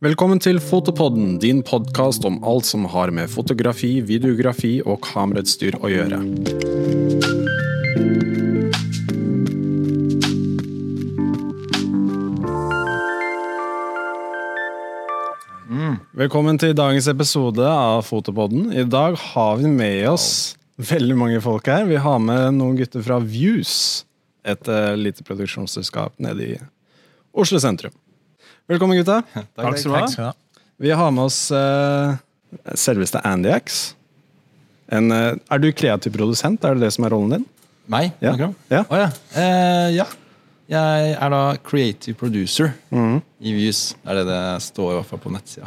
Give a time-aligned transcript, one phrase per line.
[0.00, 5.90] Velkommen til Fotopodden, din podkast om alt som har med fotografi, videografi og kamerautstyr å
[5.92, 6.22] gjøre.
[16.16, 18.72] Velkommen til dagens episode av Fotopodden.
[18.72, 21.84] I dag har vi med oss veldig mange folk her.
[21.92, 24.06] Vi har med noen gutter fra Views,
[24.48, 26.62] et eh, lite produksjonsselskap nede i
[27.36, 27.92] Oslo sentrum.
[28.70, 29.22] Velkommen, gutta.
[29.34, 29.46] Takk.
[29.56, 30.32] Takk skal du ha.
[30.80, 32.14] Vi har med oss uh,
[32.78, 33.80] selveste Andyax.
[34.94, 36.62] En, uh, er du kreativ produsent?
[36.64, 37.46] Er det det som er rollen din?
[37.90, 38.12] Meg?
[38.22, 38.36] Ja.
[38.70, 38.84] Ja.
[38.86, 39.08] Oh, ja.
[39.34, 40.06] Uh, ja.
[40.70, 43.16] Jeg er da creative producer Mhm.
[43.42, 43.80] i Views.
[44.04, 45.66] Det er det det står i hvert fall på nettsida.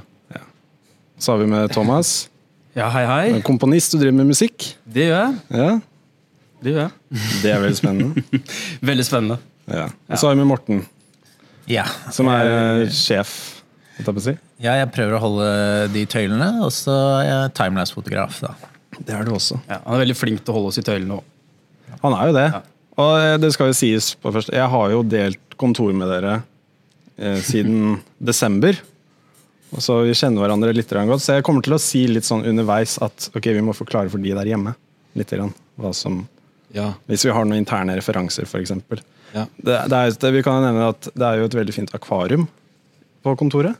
[1.20, 2.14] Så har vi med Thomas.
[2.74, 3.26] Ja, hei, hei.
[3.36, 4.64] En komponist, du driver med musikk.
[4.90, 5.34] Det gjør jeg.
[5.54, 5.68] Ja,
[6.66, 7.20] Det gjør jeg.
[7.44, 8.24] Det er veldig spennende.
[8.90, 9.38] Veldig spennende.
[9.70, 9.84] Ja.
[10.10, 10.80] Og så har vi med Morten,
[11.72, 11.86] Ja.
[12.12, 12.50] som er
[12.84, 13.64] eh, sjef.
[13.98, 14.36] holdt jeg på å si.
[14.64, 15.48] Ja, jeg prøver å holde
[15.94, 18.42] de tøylene, og så er jeg timelapse-fotograf.
[18.44, 18.54] da.
[19.00, 19.60] Det er du også.
[19.70, 21.30] Ja, han er veldig flink til å holde oss i tøylene òg.
[22.04, 22.48] Han er jo det.
[23.02, 26.40] Og eh, det skal jo sies på først, jeg har jo delt kontor med dere
[27.18, 28.00] eh, siden
[28.32, 28.78] desember.
[29.74, 32.46] Og så Vi kjenner hverandre litt godt, så jeg kommer til å si litt sånn
[32.46, 34.76] underveis at ok, vi må forklare for de der hjemme
[35.18, 36.24] litt grann, hva som,
[36.74, 36.92] Ja.
[37.10, 38.72] Hvis vi har noen interne referanser, f.eks.
[39.34, 39.84] Det, ja.
[39.90, 42.46] det er, det, vi kan nevne at det er jo et veldig fint akvarium
[43.24, 43.80] på kontoret.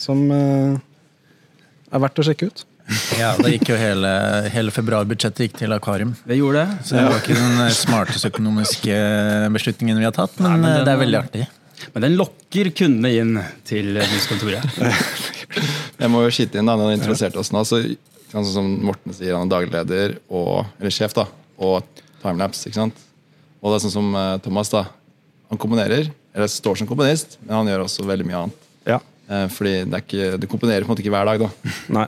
[0.00, 0.74] Som eh,
[1.94, 2.66] er verdt å sjekke ut.
[3.20, 4.10] Ja, Da gikk jo hele,
[4.50, 6.12] hele februarbudsjettet gikk til akvarium.
[6.26, 6.78] Det gjorde det.
[6.88, 8.96] Så det var ikke den eh, smarteste økonomiske
[9.54, 11.46] beslutningen vi har tatt, men, men eh, den- det er veldig artig.
[11.94, 14.66] Men den lokker kundene inn til huskontoret.
[16.00, 17.62] Jeg må jo skyte inn da, når du introduserte oss nå.
[17.68, 17.78] Så,
[18.32, 21.24] sånn som Morten sier, han er dagleder og, eller sjef da,
[21.62, 21.86] og
[22.20, 22.66] timelapse.
[22.68, 23.00] ikke sant?
[23.60, 24.70] Og det er sånn som eh, Thomas.
[24.72, 24.86] da,
[25.50, 28.66] Han komponerer, eller står som komponist, men han gjør også veldig mye annet.
[28.88, 28.98] Ja.
[29.28, 31.44] Eh, fordi det er ikke, du komponerer på en måte ikke hver dag.
[31.46, 31.72] da.
[32.00, 32.06] Nei.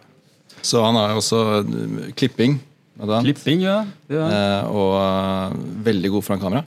[0.62, 2.59] Så han har jo også eh, klipping.
[2.97, 3.33] blant annet.
[3.33, 3.81] Klipping, ja.
[4.09, 4.20] Det.
[4.22, 5.56] Eh, og eh,
[5.91, 6.65] veldig god foran kamera.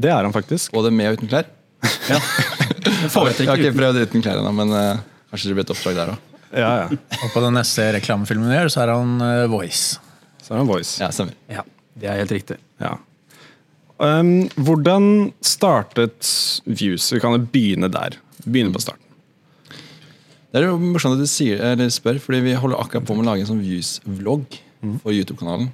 [0.00, 0.72] Det er han faktisk.
[0.74, 1.46] Både med og uten klær.
[2.08, 2.20] Jeg
[2.84, 5.98] Jeg har foretrekker ikke prøvd uten klær ennå, men eh, kanskje det blir et oppdrag
[6.00, 6.30] der òg.
[6.54, 7.16] Ja, ja.
[7.24, 9.96] Og på den neste reklamefilmen vi gjør, så er han eh, voice.
[10.44, 10.96] Så er han voice.
[11.02, 11.34] Ja, stemmer.
[11.50, 11.64] Ja,
[11.98, 12.56] det er helt riktig.
[12.82, 12.92] Ja.
[14.02, 16.26] Um, hvordan startet
[16.66, 17.06] Views?
[17.12, 18.18] Vi kan begynne der.
[18.44, 19.02] Begynne på starten.
[20.54, 23.24] Det er jo morsomt at du sier, eller spør, fordi vi holder akkurat på med
[23.24, 24.58] å lage en sånn Views-vlogg
[25.02, 25.70] for YouTube-kanalen.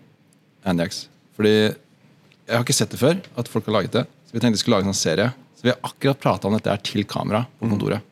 [0.69, 1.03] Andiax.
[1.37, 4.05] Fordi jeg har ikke sett det før, at folk har laget det.
[4.29, 5.33] Så vi tenkte vi skulle lage en sånn serie.
[5.57, 8.07] Så vi har akkurat prata om dette her til kamera på kontoret.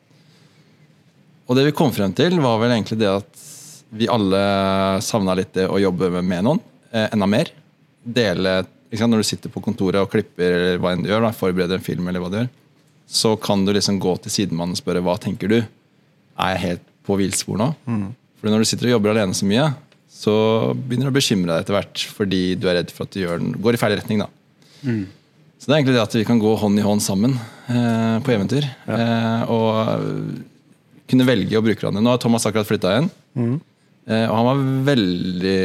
[1.48, 3.44] Og det vi kom frem til, var vel egentlig det at
[3.96, 4.40] vi alle
[5.04, 6.60] savna litt det å jobbe med, med noen.
[6.92, 7.48] Eh, enda mer.
[8.04, 8.58] Dele
[8.96, 11.76] sant, Når du sitter på kontoret og klipper eller hva enn du gjør, da, forbereder
[11.76, 12.48] en film, eller hva du gjør,
[13.08, 16.82] så kan du liksom gå til sidemannen og spørre hva tenker du er jeg helt
[17.08, 17.68] på villspor nå.
[18.38, 19.66] Fordi når du sitter og jobber alene så mye,
[20.12, 20.32] så
[20.74, 23.52] begynner du å bekymre deg etter hvert fordi du er redd for at du den,
[23.64, 24.20] går i feil retning.
[24.24, 24.28] da.
[25.58, 28.30] Så det er egentlig det at vi kan gå hånd i hånd sammen eh, på
[28.34, 28.66] eventyr.
[28.86, 30.38] Eh, og
[31.08, 32.02] kunne velge å bruke hverandre.
[32.04, 33.08] Nå har Thomas akkurat flytta igjen.
[33.58, 33.58] Eh,
[34.08, 35.56] og han var veldig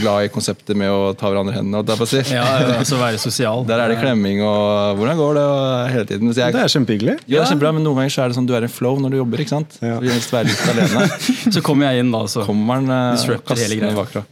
[0.00, 1.78] glad i konseptet med å ta hverandre i hendene.
[1.78, 2.22] holdt jeg på å si.
[2.34, 3.62] Ja, altså være sosial.
[3.70, 6.32] Der er det klemming og 'hvordan går det?' og hele tiden.
[6.34, 7.14] Så jeg, Det er kjempehyggelig.
[7.26, 8.98] Ja, det er kjempebra, men noen ganger så er det sånn du er en flow
[8.98, 9.38] når du jobber.
[9.44, 9.78] ikke sant?
[9.80, 9.94] Ja.
[9.94, 11.06] Så vil helst være litt alene.
[11.54, 12.24] Så kommer jeg inn, da.
[12.26, 12.42] Så.
[12.48, 14.24] Kommer han eh, og kaster hele greia.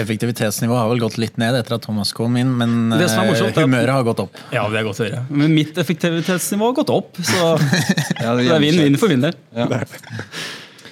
[0.00, 3.26] Effektivitetsnivået har vel gått litt ned etter at Thomas kom inn, men Det som er
[3.26, 4.40] eh, morsomt, er at- humøret har gått opp.
[4.54, 5.20] Ja, det er godt å høre.
[5.28, 7.52] Men mitt effektivitetsnivå har gått opp, så
[8.24, 9.36] Ja, det er vinn-vinn for min del.
[9.52, 9.68] Ja.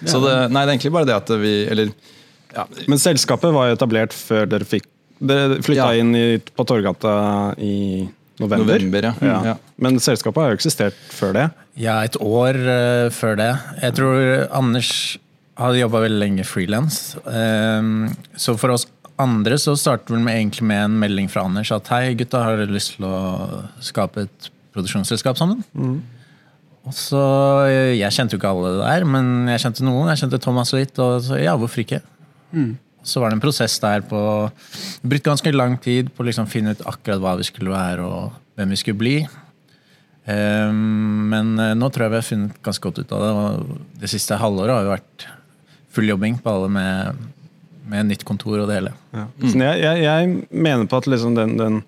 [0.06, 1.88] Så det, nei, det er egentlig bare det at vi Eller
[2.54, 4.86] ja, Men selskapet var jo etablert før dere fikk
[5.18, 5.98] Dere flytta Ja.
[5.98, 7.14] inn i, på Torgata
[7.58, 8.06] i
[8.38, 8.76] november.
[8.78, 9.14] November, ja.
[9.26, 9.38] Ja.
[9.50, 9.54] Ja.
[9.82, 11.46] Men selskapet har jo eksistert før det.
[11.74, 13.48] Ja, et år uh, før det.
[13.82, 14.20] Jeg tror
[14.54, 14.92] Anders
[15.58, 17.16] hadde jobba veldig lenge frilans.
[18.38, 18.86] så for oss
[19.18, 22.60] andre så startet vi med, egentlig med en melding fra Anders at hei, gutta, har
[22.60, 25.64] dere lyst til å skape et produksjonsselskap sammen?
[26.88, 27.20] Og så,
[27.92, 30.08] Jeg kjente jo ikke alle der, men jeg kjente noen.
[30.12, 32.00] Jeg kjente Thomas litt, og så ja, hvorfor ikke?
[33.04, 34.20] Så var det en prosess der på
[35.06, 38.38] Brukt ganske lang tid på å liksom finne ut akkurat hva vi skulle være og
[38.58, 39.16] hvem vi skulle bli.
[40.28, 43.32] Um, Men eh, nå tror jeg vi har funnet ganske godt ut av det.
[43.32, 45.28] Og det siste halvåret har jo vært
[45.94, 47.22] full jobbing på alle med,
[47.88, 48.96] med nytt kontor og det hele.
[49.14, 49.28] Ja.
[49.40, 49.54] Mm.
[49.62, 50.34] jeg, jeg, jeg
[50.66, 51.78] mener på at liksom den, den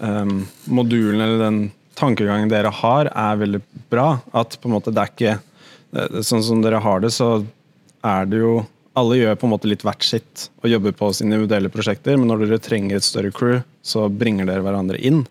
[0.00, 0.38] um,
[0.78, 1.60] modulen eller den
[1.96, 3.60] tankegangen dere har, er veldig
[3.92, 4.08] bra.
[4.36, 7.40] At på en måte det er ikke eh, Sånn som dere har det, så
[8.06, 8.54] er det jo
[8.96, 12.30] Alle gjør på en måte litt hvert sitt og jobber på sine individuelle prosjekter, men
[12.30, 15.26] når dere trenger et større crew, så bringer dere hverandre inn.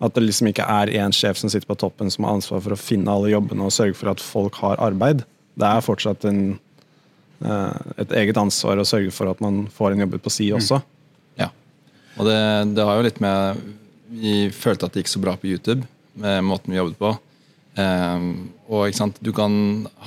[0.00, 2.72] At det liksom ikke er én sjef som sitter på toppen som har ansvar for
[2.72, 5.26] å finne alle jobbene og sørge for at folk har arbeid.
[5.60, 6.40] Det er fortsatt en,
[7.44, 10.80] eh, et eget ansvar å sørge for at man får en jobb på si også.
[11.36, 11.50] Ja.
[12.16, 12.40] Og det,
[12.78, 13.60] det har jo litt med
[14.10, 15.84] Vi følte at det gikk så bra på YouTube
[16.20, 17.14] med måten vi jobbet på.
[17.78, 18.90] Um, og
[19.22, 19.52] du kan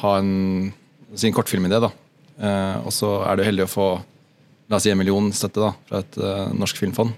[0.03, 0.73] ha en,
[1.15, 1.89] si en kortfilmidé, da.
[2.35, 3.87] Uh, og så er du heldig å få
[4.67, 7.13] la oss si en million støtte da, fra et uh, norsk filmfond.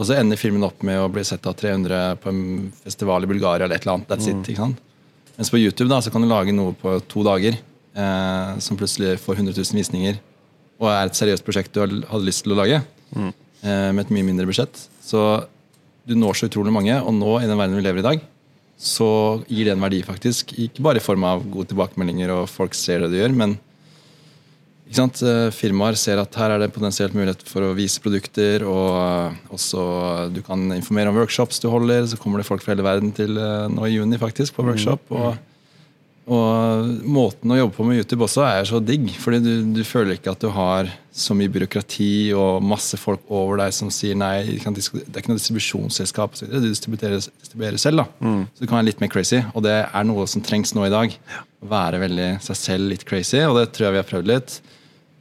[0.00, 3.30] Og så ender filmen opp med å bli sett av 300 på en festival i
[3.30, 4.08] Bulgaria eller et eller annet.
[4.08, 4.80] That's it, ikke sant?
[5.36, 9.18] Mens på YouTube da, så kan du lage noe på to dager eh, som plutselig
[9.20, 10.18] får 100 000 visninger,
[10.80, 12.80] og er et seriøst prosjekt du hadde lyst til å lage,
[13.16, 13.30] eh,
[13.92, 14.82] med et mye mindre budsjett.
[15.04, 15.22] Så
[16.08, 18.28] du når så utrolig mange, og nå i den verden vi lever i dag,
[18.80, 19.10] så
[19.50, 20.54] gir det en verdi, faktisk.
[20.56, 23.58] Ikke bare i form av gode tilbakemeldinger og folk ser det du gjør, men
[24.90, 25.20] ikke sant?
[25.22, 29.36] Eh, firmaer ser at her er det potensielt mulighet for å vise produkter, og eh,
[29.54, 29.84] også
[30.34, 32.08] du kan informere om workshops du holder.
[32.10, 35.04] Så kommer det folk fra hele verden til eh, nå i juni faktisk på workshop.
[35.14, 35.36] og
[36.30, 39.08] og måten å jobbe på med YouTube også er så digg.
[39.18, 43.58] fordi du, du føler ikke at du har så mye byråkrati og masse folk over
[43.62, 44.44] deg som sier nei.
[44.46, 46.36] Det er ikke noe distribusjonsselskap.
[46.38, 48.04] Du distribuerer, distribuerer selv.
[48.04, 48.06] da.
[48.54, 49.40] Så du kan være litt mer crazy.
[49.54, 51.16] Og det er noe som trengs nå i dag.
[51.64, 54.60] Å være veldig seg selv litt crazy, og det tror jeg vi har prøvd litt.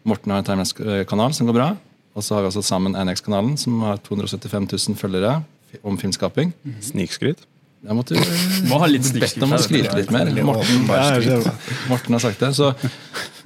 [0.08, 1.70] Morten har en Timelines-kanal som går bra.
[2.18, 5.40] Og så har vi også sammen NX-kanalen, som har 275 000 følgere
[5.86, 6.54] om filmskaping.
[6.86, 7.44] Snikskryt.
[7.80, 8.18] Der måtte
[8.68, 10.28] Må ha litt bedt om å skryte litt mer.
[10.44, 11.54] Morten, jeg.
[11.88, 12.50] Morten har sagt det.
[12.58, 12.74] Så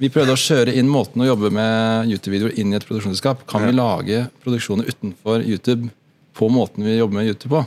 [0.02, 3.44] vi prøvde å kjøre inn måten å jobbe med YouTube-videoer inn i et produksjonsselskap.
[3.50, 5.92] Kan vi lage produksjoner utenfor YouTube
[6.34, 7.62] på måten vi jobber med YouTube på?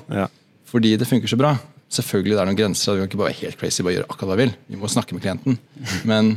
[0.68, 1.54] Fordi det funker så bra.
[1.88, 2.98] Selvfølgelig det er noen grenser.
[2.98, 4.54] Vi kan ikke bare være helt crazy bare gjøre akkurat hva vi vil.
[4.68, 5.58] Vi må snakke med klienten.
[6.04, 6.36] Men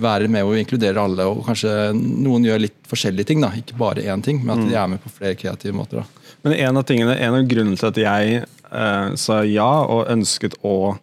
[0.00, 3.40] være med hvor vi inkluderer alle, og kanskje noen gjør litt forskjellige ting.
[3.42, 6.04] da, Ikke bare én ting, men at de er med på flere kreative måter.
[6.04, 6.34] da.
[6.44, 10.56] Men en av tingene, en av grunnene til at jeg eh, sa ja og ønsket
[10.66, 10.96] å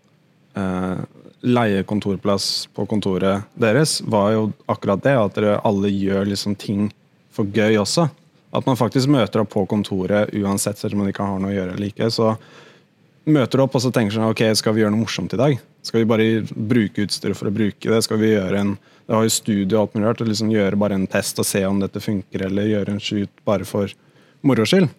[0.57, 1.01] eh,
[1.47, 5.15] leie kontorplass på kontoret deres, var jo akkurat det.
[5.17, 6.89] At dere alle gjør liksom ting
[7.33, 8.07] for gøy også.
[8.55, 11.57] At man faktisk møter opp på kontoret uansett, selv om man ikke har noe å
[11.57, 12.09] gjøre eller ikke.
[12.13, 12.33] Så
[13.27, 15.57] møter du opp og så tenker sånn, ok, skal vi gjøre noe morsomt i dag?
[15.85, 17.99] Skal vi bare bruke utstyret for å bruke det?
[18.05, 18.77] Skal vi gjøre en
[19.07, 20.21] Det har jo studio og alt mulig rart.
[20.27, 23.63] Liksom gjøre bare en test og se om dette funker, eller gjøre en shoot bare
[23.63, 23.93] for
[24.43, 24.89] moro skyld.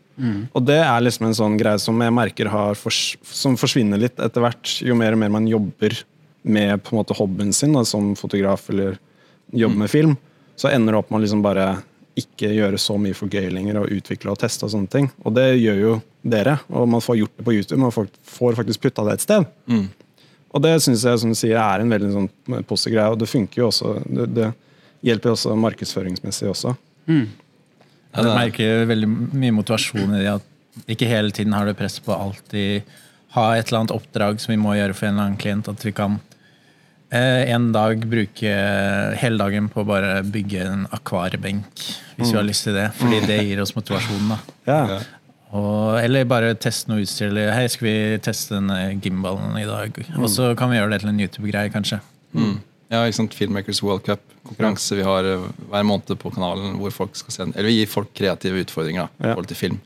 [0.54, 4.18] Og det er liksom en sånn greie som jeg merker har fors som forsvinner litt
[4.18, 5.94] etter hvert, jo mer og mer man jobber
[6.42, 8.98] med på en måte hobbyen sin, da, som fotograf eller
[9.52, 10.16] jobber med film,
[10.56, 11.68] så ender det opp med å liksom bare
[12.18, 15.06] ikke gjøre så mye for gøy lenger og utvikle og teste og sånne ting.
[15.22, 15.92] Og det gjør jo
[16.26, 17.78] dere, og man får gjort det på YouTube.
[17.78, 19.46] Man får- faktisk putta det et sted.
[20.50, 23.28] Og det syns jeg som du sier, er en veldig sånn positiv greie, og det
[23.30, 23.94] funker jo også.
[24.08, 24.48] Det, det
[25.06, 26.74] hjelper jo også markedsføringsmessig også.
[27.08, 27.24] Ja,
[28.16, 31.98] Jeg er- merker veldig mye motivasjon i det at ikke hele tiden har det press
[32.00, 32.82] på å alltid
[33.34, 35.68] ha et eller annet oppdrag som vi må gjøre for en eller annen klient.
[35.68, 36.20] At vi kan
[37.10, 38.52] eh, en dag bruke
[39.20, 41.84] hele dagen på å bare bygge en akvariebenk,
[42.16, 42.88] hvis vi har lyst til det.
[42.98, 44.28] Fordi det gir oss motivasjon.
[44.28, 44.38] da.
[44.66, 45.00] Ja.
[45.52, 47.30] Og, eller bare teste noe utstyr.
[47.30, 49.96] Eller hei, skal vi teste denne gimbalen i dag?
[50.18, 52.00] Og så kan vi gjøre det til en YouTube-greie, kanskje.
[52.36, 52.58] Mm.
[52.90, 53.34] Ja, ikke sant?
[53.36, 56.78] Filmmakers World Cup, konkurranse vi har eh, hver måned på kanalen.
[56.80, 57.42] hvor folk skal se.
[57.54, 59.34] Eller vi gir folk kreative utfordringer da, i Ja.
[59.34, 59.80] forhold til film.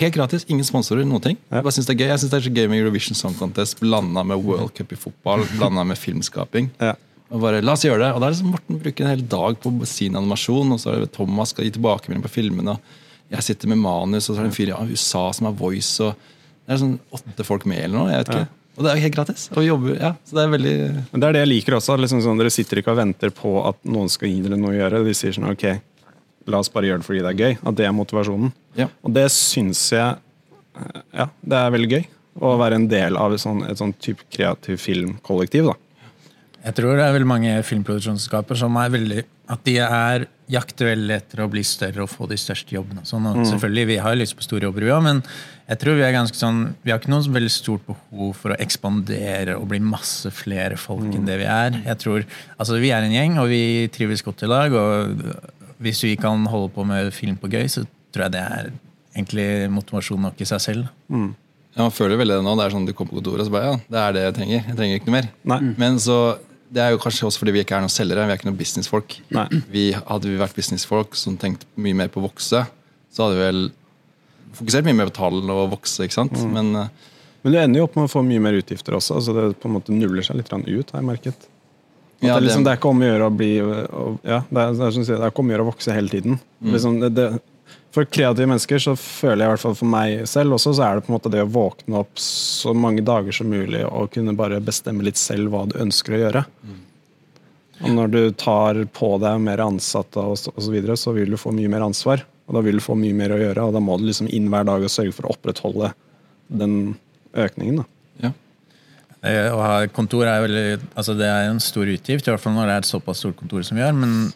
[0.00, 1.36] Helt gratis, ingen sponsorer, noen ting.
[1.50, 1.56] Ja.
[1.58, 3.34] Jeg bare synes det er gøy Jeg synes det er så gøy med Eurovision Song
[3.36, 6.70] Contest blanda med World Cup i fotball, blanda med filmskaping.
[6.80, 6.94] Ja.
[7.32, 8.14] Og bare, la oss gjøre det.
[8.14, 10.94] Og da er det som Morten bruker en hel dag på sin animasjon, og så
[10.94, 12.70] er det Thomas skal gi tilbakemelding på filmene.
[12.78, 12.80] og
[13.32, 16.00] Jeg sitter med manus, og så er det en fyr i USA som har voice.
[16.00, 16.14] og
[16.66, 18.10] Det er sånn åtte folk med eller noe.
[18.10, 18.48] jeg vet ikke.
[18.76, 19.46] Og det er jo helt gratis.
[19.52, 20.74] Og vi jobber, ja, så det er veldig
[21.12, 21.96] Men det er det jeg liker også.
[22.00, 24.78] Liksom sånn, dere sitter ikke og venter på at noen skal gi dere noe å
[24.78, 25.02] gjøre.
[25.04, 25.66] De sier sånn ok,
[26.48, 27.58] la oss bare gjøre det fordi det er gøy.
[27.68, 28.54] At det er motivasjonen.
[28.80, 28.88] Ja.
[29.04, 30.16] Og det syns jeg
[30.80, 32.08] eh, Ja, det er veldig gøy.
[32.40, 35.68] Å være en del av et sånn, et sånn type kreativ filmkollektiv.
[35.68, 35.76] da.
[36.62, 41.14] Jeg tror det er veldig mange filmproduksjonsselskaper som er veldig At de er jakter veldig
[41.16, 43.04] etter å bli større og få de største jobbene.
[43.08, 45.22] Sånn, og Selvfølgelig, Vi har lyst på store jobber, vi òg, men
[45.72, 48.58] jeg tror vi er ganske sånn Vi har ikke noe veldig stort behov for å
[48.60, 51.78] ekspandere og bli masse flere folk enn det vi er.
[51.86, 52.26] Jeg tror,
[52.60, 54.72] altså Vi er en gjeng, og vi trives godt i lag.
[54.76, 55.22] og
[55.82, 58.72] Hvis vi kan holde på med film på gøy, så tror jeg det er
[59.16, 60.86] egentlig motivasjon nok i seg selv.
[61.10, 62.54] Ja, Man føler veldig det nå.
[62.58, 64.38] Det er sånn Du kommer på kontoret og så bare ja, det er det jeg
[64.40, 64.64] trenger.
[64.68, 65.28] Jeg trenger ikke noe mer.
[65.54, 65.60] Nei.
[65.80, 66.18] Men så,
[66.72, 68.24] Det er jo kanskje også fordi vi ikke er noen selgere.
[68.28, 69.16] Vi er ikke noen businessfolk.
[69.32, 69.46] Nei.
[69.72, 72.62] Vi, hadde vi vært businessfolk som tenkte mye mer på å vokse,
[73.12, 73.62] så hadde vi vel
[74.58, 76.04] fokusert mye mer på tall og vokse.
[76.06, 76.36] ikke sant?
[76.52, 77.08] Men eh,
[77.42, 79.16] Men du ender jo opp med å få mye mer utgifter også.
[79.18, 81.48] altså Det på en måte nuller seg litt ut, har jeg merket.
[82.22, 84.60] Ja, det, er liksom, det- er ikke om å gjøre å bli og, ja, det,
[84.62, 86.38] er, det, er, det er ikke om å gjøre å vokse hele tiden.
[86.62, 86.70] Mm.
[86.76, 87.40] Liksom,
[87.92, 90.94] For kreative mennesker så føler jeg i hvert fall for meg selv også, så er
[90.96, 94.32] det på en måte det å våkne opp så mange dager som mulig og kunne
[94.38, 96.44] bare bestemme litt selv hva du ønsker å gjøre.
[97.82, 101.34] Og når du tar på deg mer ansatte osv., så, og så videre, så vil
[101.34, 102.22] du få mye mer ansvar.
[102.52, 104.50] Og da vil du få mye mer å gjøre, og da må du liksom inn
[104.52, 105.94] hver dag og sørge for å opprettholde
[106.52, 106.74] den
[107.32, 107.80] økningen.
[107.80, 107.84] da.
[108.28, 108.32] Ja.
[109.24, 112.52] Eh, Å ha kontor er veldig Altså det er en stor utgift, i hvert fall
[112.58, 113.94] når det er et såpass stort kontor som vi har.
[113.96, 114.32] Men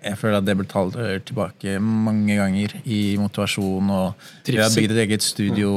[0.00, 3.90] jeg føler at det betaler tilbake mange ganger i motivasjon.
[3.90, 4.14] Og
[4.46, 4.82] vi har Trivsel.
[4.86, 5.72] bygd et eget studio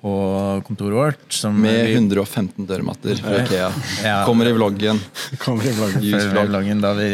[0.00, 1.32] på kontoret vårt.
[1.32, 3.72] Som Med vi, 115 dørmatter fra Ikea.
[4.04, 4.24] Ja.
[4.26, 5.00] Kommer i vloggen.
[5.38, 6.32] Kommer i vloggen.
[6.32, 7.10] Før vloggen da vi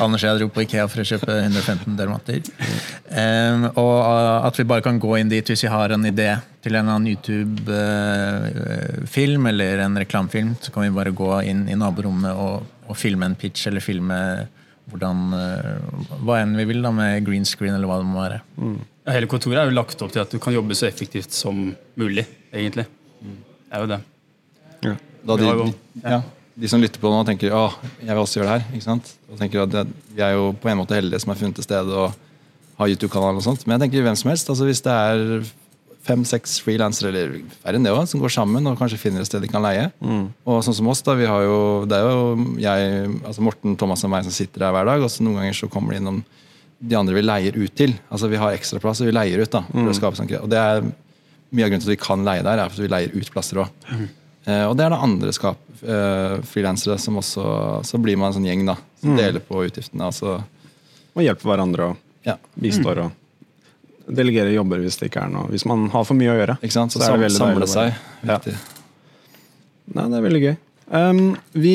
[0.00, 2.38] Anders og jeg dro på Ikea for å kjøpe 115 dørmatter.
[3.12, 6.30] Um, og uh, at vi bare kan gå inn dit hvis vi har en idé
[6.64, 10.50] til en annen YouTube-film eller en reklamefilm.
[10.60, 12.54] Så kan vi bare gå inn i naborommet og,
[12.88, 14.18] og filme en pitch eller filme
[14.90, 15.76] hvordan, uh,
[16.24, 18.38] hva enn vi vil da med green screen eller hva det må være.
[19.06, 21.68] Ja, Hele kontoret er jo lagt opp til at du kan jobbe så effektivt som
[21.98, 22.86] mulig, egentlig.
[23.22, 24.00] Det er jo det.
[25.26, 25.70] Da de, de,
[26.06, 26.20] ja,
[26.56, 27.64] de som lytter på nå, tenker å,
[27.98, 28.66] jeg vil også gjøre det her.
[28.76, 29.12] ikke sant?
[29.30, 29.84] Og tenker at det,
[30.14, 32.14] Vi er jo på en måte heldige som har funnet et sted og
[32.78, 33.38] har YouTube-kanal.
[33.38, 33.62] og sånt.
[33.66, 34.50] Men jeg tenker hvem som helst.
[34.52, 35.46] altså Hvis det er
[36.06, 37.32] fem-seks frilansere, eller
[37.64, 39.88] færre enn det også, som går sammen og kanskje finner et sted de kan leie.
[40.46, 41.56] Og sånn som oss, da, vi har jo,
[41.90, 45.02] det er jo jeg, altså Morten, Thomas og meg som sitter der hver dag.
[45.02, 46.20] og så Noen ganger så kommer de innom
[46.78, 47.94] de andre vi leier ut til.
[48.12, 49.50] Altså Vi har ekstraplass og vi leier ut.
[49.50, 50.82] da, for å skape sånn, Og det er
[51.54, 53.60] Mye av grunnen til at vi kan leie der, er at vi leier ut plasser
[53.62, 53.68] òg.
[54.46, 58.34] Eh, og det er det andre skap, eh, frilansere som også Så blir man en
[58.40, 60.08] sånn gjeng da, som deler på utgiftene.
[60.10, 60.42] Altså,
[61.14, 63.12] Og hjelper hverandre og ja, bistår og
[64.10, 66.58] delegerer jobber hvis det ikke er noe Hvis man har for mye å gjøre.
[66.60, 66.92] ikke sant?
[66.92, 67.94] Så, Så sam, samle seg.
[68.26, 68.56] Viktig.
[69.94, 70.56] Nei, det er veldig gøy.
[70.90, 71.74] Um, vi,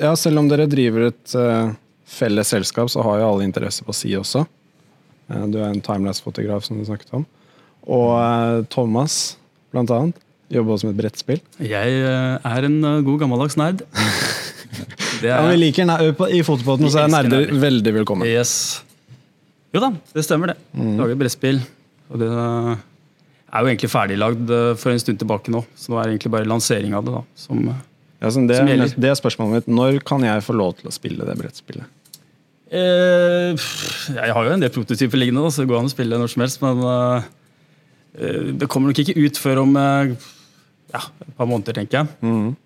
[0.00, 1.70] ja, selv om dere driver et eh,
[2.12, 4.44] felles selskap, så har jo alle interesse på si også.
[5.32, 7.24] Eh, du er en timelapse-fotograf, som du snakket om.
[7.88, 9.36] Og eh, Thomas,
[9.74, 10.20] blant annet,
[10.52, 11.40] jobber også med et brettspill.
[11.64, 13.84] Jeg eh, er en god gammeldags nerd.
[15.22, 15.90] Det Ja, er vi liker
[16.34, 18.26] I Fotopoden så er nerder veldig velkommen.
[18.26, 18.80] Yes.
[19.70, 20.56] Jo da, det stemmer det.
[20.74, 20.96] Mm.
[20.98, 21.60] Lager brettspill.
[22.10, 24.50] Og det er jo egentlig ferdiglagd
[24.80, 25.60] for en stund tilbake nå.
[25.78, 27.14] Så nå er det egentlig bare lansering av det.
[27.14, 27.22] da.
[27.38, 28.96] Som, Ja, det, Som er, gjelder.
[29.04, 29.70] det er spørsmålet mitt.
[29.78, 31.86] Når kan jeg få lov til å spille det brettspillet?
[32.72, 33.52] Eh,
[34.16, 36.44] jeg har jo en del prototyper liggende, så det går an å spille når som
[36.44, 36.62] helst.
[36.64, 37.28] Men eh,
[38.18, 42.56] eh, det kommer nok ikke ut før om ja, et par måneder, tenker jeg.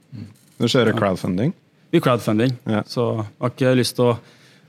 [0.56, 1.52] Du kjører crowdfunding?
[1.92, 2.82] Vi crowdfunding, Ja.
[2.88, 4.16] så jeg har ikke lyst til å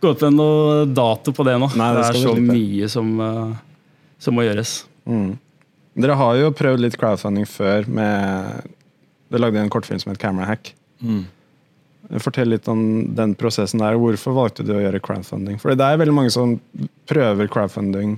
[0.03, 1.71] gå ut med noe dato på det nå.
[1.79, 2.53] Nei, det det, er så slippe.
[2.53, 3.13] mye som,
[4.21, 4.75] som må gjøres.
[5.97, 8.67] Dere har jo prøvd litt crowdfunding før med
[9.27, 10.69] Dere lagde en kortfilm som het Camera Hack.
[11.03, 11.25] Mm.
[12.23, 12.81] Fortell litt om
[13.17, 13.97] den prosessen der.
[13.99, 15.59] Hvorfor valgte du å gjøre crowdfunding?
[15.59, 16.55] For det er veldig mange som
[17.09, 18.15] prøver crowdfunding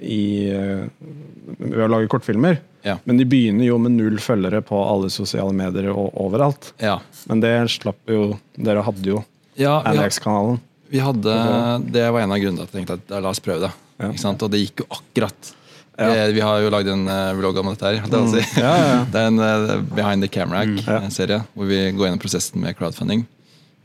[0.00, 0.84] i, eh,
[1.58, 2.60] ved å lage kortfilmer.
[2.86, 2.98] Ja.
[3.04, 6.72] Men de begynner jo med null følgere på alle sosiale medier og overalt.
[6.82, 6.98] Ja.
[7.30, 9.24] Men det slapp jo Dere hadde jo
[9.56, 10.60] Ja, Andex-kanalen.
[10.90, 13.68] vi hadde Det var en av grunnene til at jeg tenkte at la oss prøve
[13.68, 13.72] det.
[14.02, 15.52] Og det gikk jo akkurat.
[16.02, 16.26] Ja.
[16.26, 16.34] Mm.
[16.36, 18.00] Vi har jo lagd en eh, vlogg om dette her.
[18.02, 18.30] Det, mm.
[18.32, 18.60] si.
[18.60, 18.96] Ja, ja.
[19.12, 20.34] Det er en eh, Behind the Ja.
[20.42, 23.26] Camera-serie hvor vi går gjennom prosessen med crowdfunding.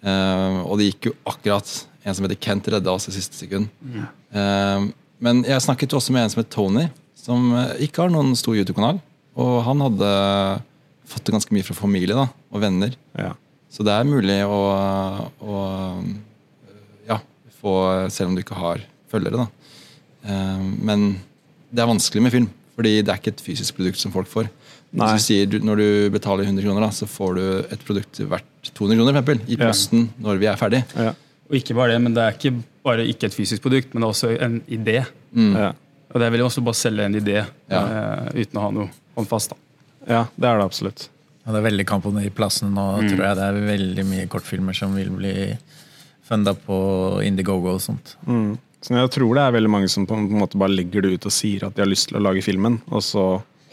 [0.06, 1.72] Uh, og det gikk jo akkurat.
[2.08, 3.68] En som heter Kent redda oss i siste sekund.
[3.84, 4.86] Eh,
[5.24, 6.86] men jeg snakket jo også med en som het Tony,
[7.20, 7.50] som
[7.84, 9.02] ikke har noen stor YouTube-kanal.
[9.38, 10.12] Og han hadde
[11.08, 12.96] fått det ganske mye fra familie da, og venner.
[13.18, 13.34] Ja.
[13.74, 14.60] Så det er mulig å,
[15.28, 15.58] å
[17.10, 17.20] ja,
[17.60, 17.74] få,
[18.14, 19.44] selv om du ikke har følgere.
[19.44, 19.74] Da.
[20.30, 21.10] Uh, Men
[21.78, 24.50] det er vanskelig med film, fordi det er ikke et fysisk produkt som folk får.
[24.98, 25.06] Nei.
[25.14, 27.44] Hvis du sier, du- når du betaler 100 kroner, da, så får du
[27.76, 29.68] et produkt verdt 200 kroner for eksempel, i Ja.
[29.68, 30.84] posten når vi er ferdig.
[30.96, 31.12] Ja.
[31.50, 34.08] Og ikke bare det, men det er ikke bare ikke et fysisk produkt, men det
[34.08, 35.06] er også en idé.
[35.36, 35.74] Ja.
[36.14, 37.84] Og det er vel også bare selge en idé Ja.
[37.86, 39.54] eh, uten å ha noe håndfast.
[40.08, 41.10] ja, det er det absolutt.
[41.46, 43.36] Ja, det er veldig kamp om de plassene nå, tror jeg.
[43.36, 45.58] Det er veldig mye kortfilmer som vil bli
[46.28, 48.16] funda på Indiegogo og sånt.
[48.28, 48.58] Mm.
[48.88, 51.27] Så jeg tror det er veldig mange som på en måte bare legger det ut
[51.27, 53.25] og sier at de har lyst til å lage filmen, og så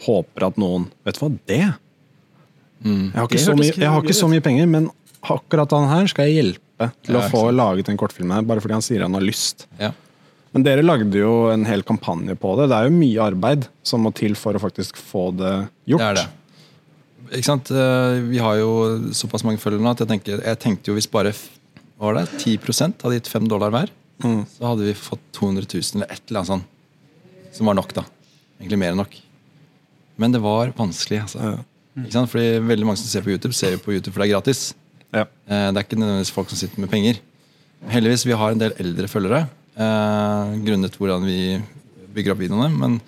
[0.03, 1.61] håper at noen Vet du hva, det?
[2.83, 4.89] Jeg, har ikke Det så mye, jeg har ikke så mye penger, men
[5.23, 8.61] akkurat han her skal jeg hjelpe til Ja, å få laget en kortfilm her, bare
[8.61, 9.69] fordi han sier han har lyst.
[9.79, 9.93] Ja.
[10.51, 12.69] Men dere lagde jo en hel kampanje på det.
[12.71, 15.53] Det er jo mye arbeid som må til for å faktisk få det
[15.91, 16.03] gjort.
[16.03, 16.27] Det er det.
[17.39, 17.71] Ikke sant?
[17.71, 18.69] Eh, Vi har jo
[19.15, 21.33] såpass mange følgere nå at jeg, tenker, jeg tenkte jo hvis bare
[21.99, 23.91] var det, 10% hadde gitt 5 dollar hver,
[24.23, 26.65] så hadde vi fått 200 000 eller et eller annet sånt.
[27.55, 28.03] Som var nok, da.
[28.59, 29.15] Egentlig mer enn nok.
[30.19, 31.21] Men det var vanskelig.
[31.25, 31.39] altså.
[31.43, 31.55] Ja.
[32.01, 32.31] Ikke sant?
[32.31, 34.73] Fordi Veldig mange som ser på YouTube, ser jo på YouTube for det er gratis.
[35.15, 35.25] Ja.
[35.47, 37.19] Eh, Det er ikke nødvendigvis folk som sitter med penger.
[37.91, 39.45] Heldigvis vi har en del eldre følgere.
[39.75, 41.61] Eh, grunnet hvordan vi
[42.15, 42.69] bygger opp videoene.
[42.75, 42.99] Men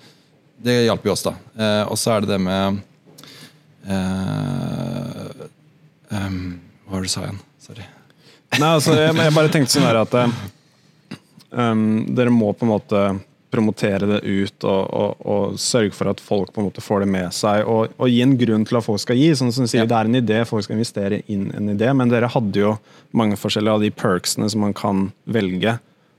[0.64, 1.34] det hjalp jo oss, da.
[1.56, 2.80] Eh, og så er det det med
[3.88, 5.48] eh,
[6.12, 7.40] um, Hva var det du sa igjen?
[7.62, 7.84] Sorry.
[8.58, 10.36] Nei, altså, jeg, jeg bare tenkte sånn her at eh,
[11.50, 13.02] um, dere må på en måte
[13.50, 17.08] promotere det ut og, og, og sørge for at folk på en måte får det
[17.14, 17.64] med seg.
[17.64, 19.30] Og, og gi en grunn til at folk skal gi.
[19.38, 19.88] sånn som du sier, Ja.
[19.88, 22.74] Det er en idé, folk skal investere inn en idé, men dere hadde jo
[23.16, 25.78] mange forskjellige av de perksene som man kan velge.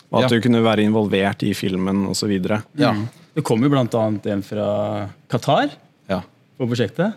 [0.10, 0.38] Og at Ja.
[0.38, 2.34] du kunne være involvert i filmen osv.
[2.76, 2.96] Ja.
[3.36, 5.70] Det kom jo annet en fra Qatar
[6.10, 6.24] ja.
[6.58, 7.14] på prosjektet.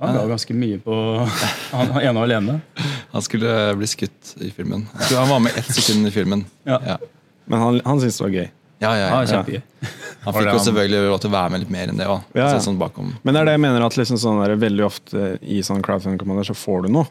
[0.00, 0.94] Han ga ganske mye på
[1.76, 2.60] han han ene og alene.
[3.12, 4.88] Han skulle bli skutt i filmen.
[4.98, 6.44] Jeg tror han var med ett sekund i filmen.
[6.64, 6.80] Ja.
[6.86, 6.98] Ja.
[7.50, 8.48] Men han, han syntes det var gøy.
[8.80, 9.60] Ja, ja, Ja, ja.
[10.24, 12.22] Han fikk jo selvfølgelig lov til å være med litt mer enn det òg.
[12.36, 12.58] Ja, ja.
[12.64, 12.76] Sånn.
[12.80, 16.48] Men det er det jeg mener at liksom sånn der, veldig ofte i sånn crowdfunding-kommander
[16.48, 17.08] så får du noe.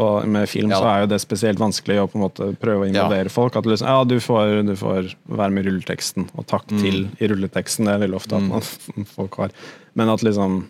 [0.00, 0.78] Og med film Ja.
[0.78, 3.56] så er jo det spesielt vanskelig å på en måte prøve å involvere folk.
[3.58, 6.80] At liksom, ja, du får, du får være med i rulleteksten, og takk Mm.
[6.84, 7.88] til i rulleteksten.
[7.88, 9.50] Det er veldig ofte at man, folk har.
[9.94, 10.60] Men at liksom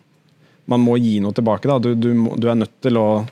[0.71, 1.67] Man må gi noe tilbake.
[1.67, 1.79] da.
[1.83, 3.27] Du, du, du er nødt til å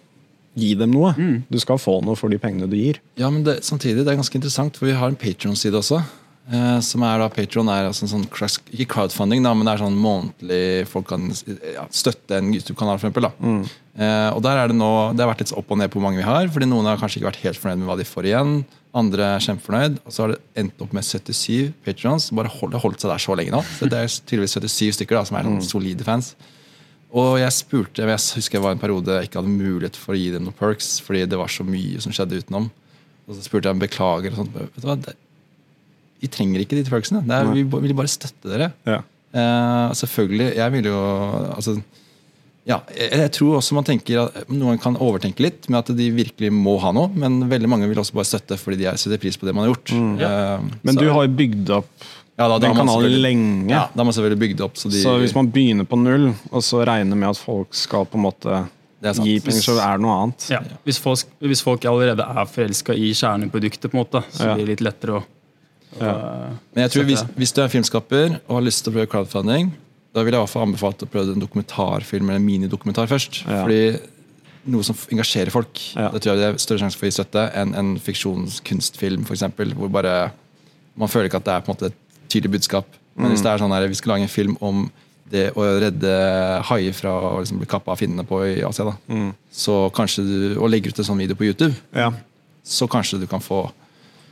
[0.58, 1.14] gi dem noe.
[1.16, 1.42] Mm.
[1.50, 3.02] Du skal få noe for de pengene du gir.
[3.20, 6.02] Ja, men det, samtidig det er ganske interessant, for vi har en Patron-side også.
[6.48, 9.82] Eh, som er da, Patron er altså en sånn ikke crowdfunding, da, men det er
[9.82, 12.96] sånn månedlig folk kan ja, støtte en YouTube-kanal.
[12.96, 13.28] For eksempel.
[13.98, 16.08] Eh, og der er det nå, det har vært litt opp og ned på hvor
[16.08, 16.48] mange vi har.
[16.54, 18.54] fordi Noen har kanskje ikke vært helt fornøyd med hva de får igjen.
[18.96, 19.98] Andre er kjempefornøyd.
[20.06, 22.30] Og så har det endt opp med 77 patrons.
[22.38, 23.60] Bare hold, det har holdt seg der så lenge nå.
[23.76, 26.32] Så det er tydeligvis 77 stykker da, som er sånn solide fans.
[27.16, 30.18] Og jeg spurte, jeg husker jeg var en periode jeg ikke hadde mulighet for å
[30.18, 32.66] gi dem noen perks, fordi det var så mye som skjedde utenom.
[33.28, 34.32] Og så spurte jeg om beklager.
[34.34, 34.52] og sånt.
[34.58, 35.14] Vet du hva, det,
[36.20, 37.22] Vi trenger ikke de perksene.
[37.24, 38.72] Det er, vi vil bare støtte dere.
[38.88, 39.00] Ja.
[39.32, 40.98] Eh, selvfølgelig, jeg vil jo
[41.54, 41.74] altså,
[42.68, 46.06] ja, jeg, jeg tror også man tenker at Noen kan overtenke litt med at de
[46.12, 49.20] virkelig må ha noe, men veldig mange vil også bare støtte fordi de er- setter
[49.20, 49.92] pris på det man har gjort.
[49.92, 51.88] Eh, Men så- du har bygd opp
[52.38, 53.70] ja, da, den har man kanalen selvfølgelig- lenge.
[53.70, 54.76] Ja, da har man selvfølgelig bygd opp.
[54.78, 58.06] Så, de, Så hvis man begynner på null, og så regner med at folk skal
[58.06, 58.68] på en måte
[59.02, 59.26] Det er sant.
[59.26, 60.46] gi penger, så er det noe annet.
[60.50, 60.60] Ja.
[60.84, 64.54] Hvis, folk, hvis folk allerede er forelska i kjerneproduktet, på en måte, så Ja.
[64.54, 65.24] blir det litt lettere å,
[66.00, 69.08] å Men jeg tror hvis, hvis du er filmskaper og har lyst til å prøve
[69.08, 69.72] crowdfunding,
[70.14, 73.44] da vil jeg i hvert fall anbefale å prøve en dokumentarfilm eller en minidokumentar først.
[73.46, 73.62] Ja.
[73.64, 74.00] Fordi
[74.66, 76.10] noe som engasjerer folk, Ja.
[76.10, 79.42] det tror jeg det er større sjanse for å gi støtte enn en fiksjonskunstfilm, f.eks.,
[79.74, 80.30] hvor bare
[80.96, 82.98] man føler ikke at det er på en måte et tydelig budskap.
[83.18, 84.86] Men hvis det er sånn her, vi skal lage en film om
[85.28, 86.12] det å redde
[86.70, 89.18] haier fra å liksom bli kappa av finnene på i Asia, da.
[89.52, 92.12] så kanskje du, og legger ut en sånn video på YouTube, Ja.
[92.64, 93.66] så kanskje du kan få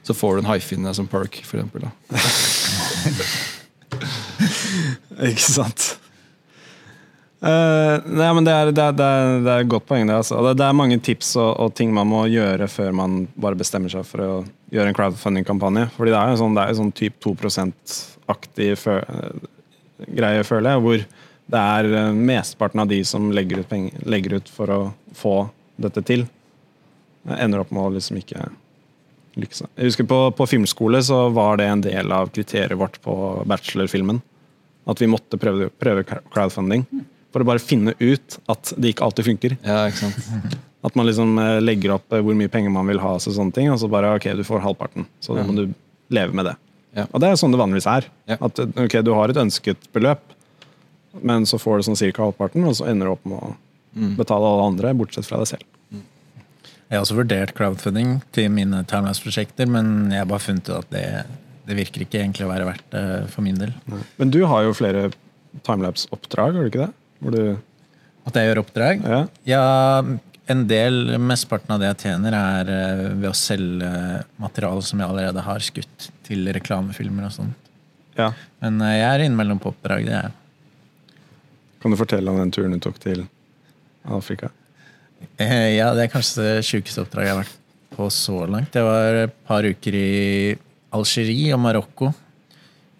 [0.06, 1.88] så får du en haifinne som perk, for eksempel.
[5.26, 5.96] Ikke sant.
[7.42, 10.06] Uh, nei, men det er, det, er, det, er, det er et godt poeng.
[10.06, 10.38] Det, altså.
[10.46, 13.90] det, det er mange tips og, og ting man må gjøre før man bare bestemmer
[13.92, 14.30] seg for å
[14.72, 15.87] gjøre en crowdfunding-kampanje.
[15.96, 18.68] Fordi det er jo sånn, det er jo sånn typ 2 %-aktig
[20.16, 20.85] greie, føler jeg.
[20.87, 21.07] Hvor
[21.46, 24.81] det er eh, mesteparten av de som legger ut, penger, legger ut for å
[25.16, 25.37] få
[25.81, 26.26] dette til,
[27.26, 28.48] ender opp med å liksom ikke
[29.37, 29.66] lykkes.
[29.76, 33.16] Jeg husker på, på filmskole så var det en del av kriteriet vårt på
[33.48, 34.22] bachelorfilmen.
[34.87, 36.87] At vi måtte prøve, prøve crowdfunding.
[37.35, 39.57] For å bare finne ut at det ikke alltid funker.
[39.66, 40.57] Ja, ikke sant?
[40.87, 43.55] At man liksom eh, legger opp eh, hvor mye penger man vil ha, så sånne
[43.57, 45.09] ting, og så bare ok, du får halvparten.
[45.25, 45.64] Så da må du
[46.14, 46.57] leve med det.
[46.96, 47.05] Ja.
[47.11, 48.07] Og det er sånn det vanligvis er.
[48.31, 48.38] Ja.
[48.46, 50.22] At eh, ok, du har et ønsket beløp,
[51.27, 53.55] men så får du sånn cirka halvparten, og så ender du opp med å
[54.18, 55.72] betale alle andre, bortsett fra deg selv.
[56.87, 60.92] Jeg har også vurdert crowdfunding til mine timelines-prosjekter, men jeg har bare funnet ut at
[60.92, 61.07] det,
[61.66, 63.72] det virker ikke egentlig å være verdt det for min del.
[64.20, 65.09] Men du har jo flere
[65.66, 66.92] timelapse-oppdrag, har du ikke det?
[67.27, 67.40] Du
[68.29, 69.03] At jeg gjør oppdrag?
[69.03, 69.20] Ja.
[69.49, 69.64] Ja,
[70.52, 73.90] en del, mesteparten av det jeg tjener, er eh, ved å selge
[74.42, 77.70] materiale som jeg allerede har skutt til reklamefilmer og sånt.
[78.18, 78.32] ja.
[78.62, 80.37] Men eh, jeg er innimellom på oppdrag, det er jeg.
[81.82, 83.26] Kan du fortelle om den turen du tok til
[84.06, 84.48] Afrika?
[85.38, 87.59] Eh, Ja, det er kanskje det sjukeste oppdraget jeg har vært
[87.96, 88.72] på så langt.
[88.74, 90.56] Det var et par uker i
[90.96, 92.11] Algerie og Marokko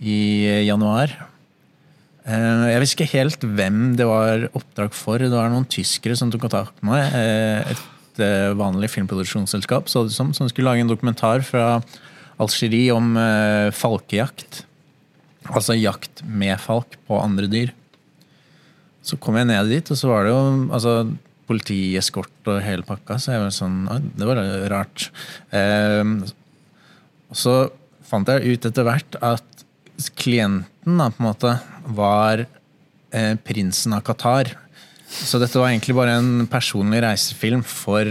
[0.00, 1.12] i eh, januar.
[2.26, 5.22] Eh, Jeg visste ikke helt hvem det var oppdrag for.
[5.22, 7.14] Det var noen tyskere som tok kontakt med meg.
[7.14, 11.82] Eh, Et eh, vanlig filmproduksjonsselskap så det som, som skulle lage en dokumentar fra
[12.40, 13.14] Algerie om
[13.72, 14.64] falkejakt.
[15.48, 17.70] Altså jakt med falk på andre dyr.
[19.06, 20.40] Så kom jeg ned dit, og så var det jo
[20.74, 20.92] altså,
[21.46, 23.16] politieskort og hele pakka.
[23.22, 23.78] Så jeg var sånn
[24.18, 24.40] det var
[24.72, 25.06] rart.
[25.54, 26.02] Eh,
[27.32, 27.54] så
[28.06, 29.64] fant jeg ut etter hvert at
[30.16, 31.56] klienten da, på en måte
[31.96, 34.52] var eh, prinsen av Qatar.
[35.06, 38.09] Så dette var egentlig bare en personlig reisefilm for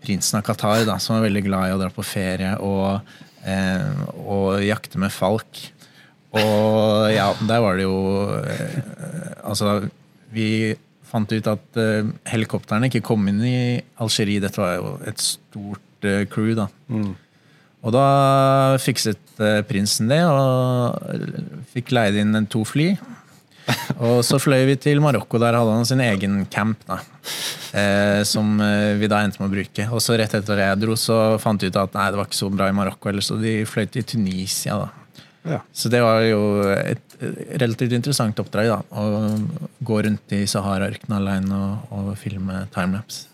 [0.00, 3.12] prinsen av Qatar, da, som var veldig glad i å dra på ferie og,
[3.44, 5.66] eh, og jakte med falk.
[6.30, 7.96] Og ja, der var det jo
[8.38, 8.76] eh,
[9.42, 9.80] Altså,
[10.30, 10.76] vi
[11.10, 13.58] fant ut at eh, helikoptrene ikke kom inn i
[14.02, 14.42] Algerie.
[14.42, 16.68] Dette var jo et stort eh, crew, da.
[17.80, 22.92] Og da fikset eh, prinsen det, og fikk leid inn to fly.
[24.02, 25.38] Og så fløy vi til Marokko.
[25.40, 26.80] Der hadde han sin egen camp.
[26.88, 26.98] da
[27.76, 29.88] eh, Som eh, vi da endte med å bruke.
[29.94, 32.40] Og så rett etter jeg dro, så fant vi ut at nei, det var ikke
[32.42, 33.12] så bra i Marokko.
[33.12, 34.80] Eller, så de fløy til Tunisia.
[34.84, 34.90] da
[35.54, 35.62] Ja.
[35.72, 37.16] Så det var jo et
[37.62, 38.74] relativt interessant oppdrag.
[38.74, 39.38] da Å
[39.80, 43.29] gå rundt i Sahara-ørkenen alene og, og filme timelapse.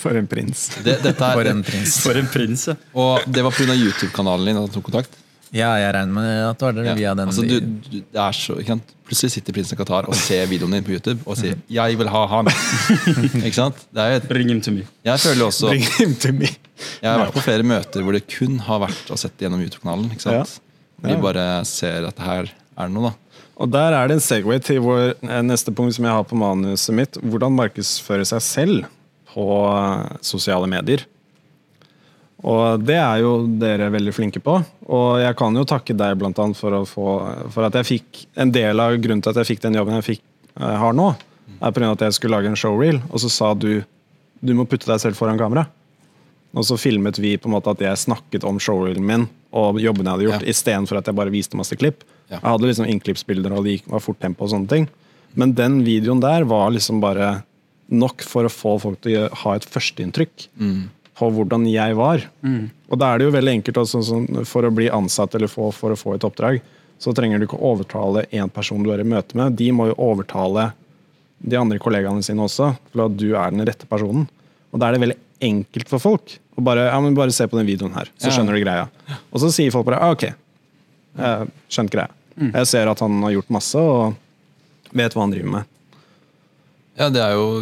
[0.00, 0.68] For en prins.
[0.84, 1.96] Det, dette For er, en prins.
[2.04, 2.74] For en prins, ja.
[2.96, 3.74] og det var pga.
[3.76, 5.18] YouTube-kanalen din at du tok kontakt?
[5.52, 6.94] Ja, jeg regner med at det var det Ja.
[6.94, 7.28] via den.
[7.28, 8.92] Altså, du, du, det er så, ikke sant?
[9.10, 12.08] Plutselig sitter prinsen av Qatar og ser videoen din på YouTube og sier 'jeg vil
[12.08, 12.50] ha han'.
[13.46, 13.76] ikke sant?
[13.92, 14.84] Det er et, Ring him to me.
[15.04, 16.46] jeg føler også Bring him to me.
[17.02, 20.10] Jeg har vært på flere møter hvor det kun har vært å sette gjennom YouTube-kanalen.
[20.14, 20.60] ikke sant?
[21.02, 21.16] Vi Ja.
[21.20, 22.44] bare ser at her
[22.78, 23.14] er det noe, da.
[23.58, 26.36] Og der er det en Segway til vår eh, neste punkt som jeg har på
[26.38, 27.12] manuset mitt.
[27.20, 28.86] Hvordan markedsføre seg selv
[29.32, 29.46] på
[30.24, 31.06] sosiale medier.
[32.40, 34.54] Og det er jo dere veldig flinke på.
[34.88, 37.06] Og jeg kan jo takke deg blant annet for, få,
[37.52, 40.06] for at jeg fikk En del av grunnen til at jeg fikk den jobben jeg
[40.06, 40.22] fikk,
[40.56, 41.10] eh, har nå,
[41.60, 41.90] er pga.
[41.92, 43.82] at jeg skulle lage en showreel, og så sa du
[44.40, 45.66] du må putte deg selv foran kamera.
[46.56, 50.06] Og så filmet vi på en måte at jeg snakket om showreelen min og jobben
[50.08, 50.48] jeg hadde gjort, Ja.
[50.54, 52.00] istedenfor at jeg bare viste masse klipp.
[52.30, 52.38] Ja.
[52.38, 54.88] Jeg hadde liksom innklippsbilder, og det var fort tempo og sånne ting.
[55.36, 57.42] Men den videoen der var liksom bare
[57.90, 60.48] nok for å få folk til å ha et førsteinntrykk
[61.20, 62.22] på hvordan jeg var.
[62.88, 65.70] Og da er det jo veldig enkelt også, sånn, for å bli ansatt eller få,
[65.74, 66.60] for å få et oppdrag,
[67.00, 69.56] så trenger du ikke overtale én person du er i møte med.
[69.56, 70.70] De må jo overtale
[71.40, 74.26] de andre kollegaene sine også, for at du er den rette personen.
[74.72, 75.18] Og da er det veldig
[75.50, 78.34] enkelt for folk å bare, ja, men bare se på den videoen her, så Ja.
[78.36, 78.88] skjønner du greia.
[79.32, 80.26] Og så sier folk bare ah, ok,
[81.18, 82.10] jeg skjønte greia.
[82.40, 84.14] Jeg ser at han har gjort masse og
[84.96, 85.64] vet hva han driver med.
[87.00, 87.60] Ja, det er jo å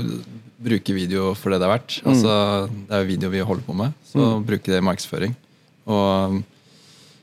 [0.59, 1.98] bruke video for det det er verdt.
[2.09, 2.33] Altså,
[2.88, 5.37] det er jo video vi holder på med, så bruke det i markedsføring.
[5.88, 6.40] Og um,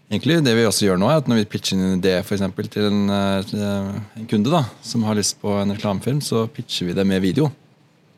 [0.08, 2.38] egentlig det vi også gjør nå, er at når vi pitcher inn en idé for
[2.38, 6.88] eksempel, til en, eh, en kunde da, som har lyst på en reklamefilm, så pitcher
[6.88, 7.52] vi det med video.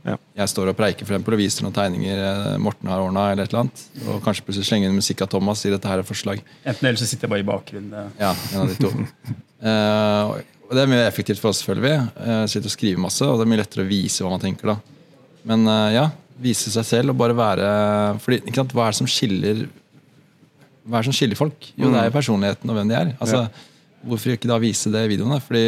[0.07, 0.15] Ja.
[0.39, 3.47] Jeg står og preiker for eksempel, og viser noen tegninger eh, Morten har ordna, eller
[3.47, 3.81] et eller annet.
[4.05, 6.45] Og kanskje plutselig slenger inn musikk av Thomas i dette her er forslag.
[6.61, 8.13] Enten eller så sitter jeg bare i bakgrunnen.
[8.21, 8.93] Ja, en av de to.
[9.57, 11.89] Eh, og det er mye effektivt for oss, selvfølgelig.
[11.89, 12.23] vi.
[12.27, 14.73] Uh, sitte og skrive masse, og det er mye lettere å vise hva man tenker.
[14.73, 14.77] da.
[15.47, 16.07] Men eh, ja,
[16.43, 17.67] vise seg selv og bare være
[18.19, 19.61] fordi, ikke sant, Hva er det som skiller
[20.83, 21.69] Hva er det som skiller folk?
[21.79, 23.13] Jo, det er jo personligheten og hvem de er.
[23.23, 23.45] Altså,
[24.07, 25.39] Hvorfor ikke da vise det i videoene?
[25.43, 25.63] Fordi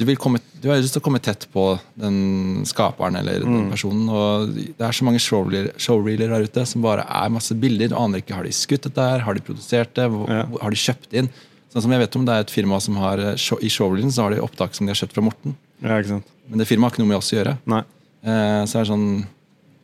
[0.00, 1.66] du, vil komme, du har lyst til å komme tett på
[1.98, 4.08] den skaperen eller den personen.
[4.08, 7.92] og Det er så mange showreeler, showreeler der ute som bare er masse bilder.
[7.92, 9.24] Du aner ikke, Har de skutt dette her?
[9.26, 10.08] Har de produsert det?
[10.10, 10.44] Hvor, Ja.
[10.60, 11.30] Har de kjøpt inn?
[11.70, 14.26] Sånn som jeg vet om Det er et firma som har eh, I showreelen så
[14.26, 15.56] har de opptak som de har kjøpt fra Morten.
[15.80, 16.32] Ja, ikke sant?
[16.50, 17.56] Men det firmaet har ikke noe med oss å gjøre.
[17.70, 17.82] Nei.
[18.26, 19.06] Eh, så er det sånn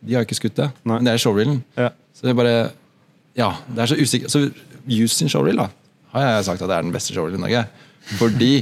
[0.03, 0.71] De har ikke skutt det.
[0.83, 0.99] Nei.
[0.99, 1.61] Men det er showreelen.
[1.79, 1.91] Ja.
[2.17, 2.57] Så det er bare
[3.39, 4.35] Ja, det er så usikkert.
[4.35, 4.49] Så
[4.87, 5.65] Use sin showreel, da,
[6.13, 7.65] har jeg sagt at det er den beste showreelen i Norge.
[8.21, 8.53] Fordi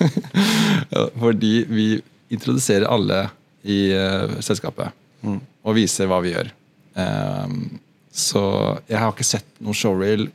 [1.22, 1.86] Fordi vi
[2.32, 3.22] introduserer alle
[3.64, 4.92] i uh, selskapet.
[5.24, 6.50] Og viser hva vi gjør.
[6.96, 7.80] Um,
[8.12, 8.42] så
[8.88, 10.28] jeg har ikke sett noen showreel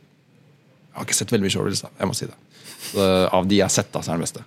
[0.95, 1.89] Jeg har ikke sett veldig mye showreels, da.
[1.99, 2.35] Jeg må si det.
[2.85, 3.05] Så,
[3.35, 4.43] av de jeg har sett, da, så er den beste.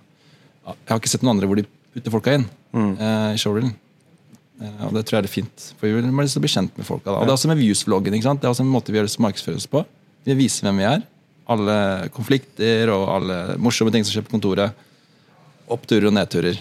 [0.65, 3.75] Jeg har ikke sett noen andre hvor de putter folka inn eh, i showreelen.
[4.59, 5.67] Eh, og det tror jeg er fint.
[5.77, 7.11] For vi vil liksom bli kjent med folka.
[7.11, 7.19] Da.
[7.19, 8.17] Og det er også med Views-vloggen.
[8.17, 8.41] ikke sant?
[8.41, 9.83] Det er også en måte vi gjør det markedsfører oss på.
[10.25, 11.05] Vi viser hvem vi er.
[11.49, 11.77] Alle
[12.13, 14.73] konflikter og alle morsomme ting som skjer på kontoret.
[15.69, 16.59] Oppturer og nedturer.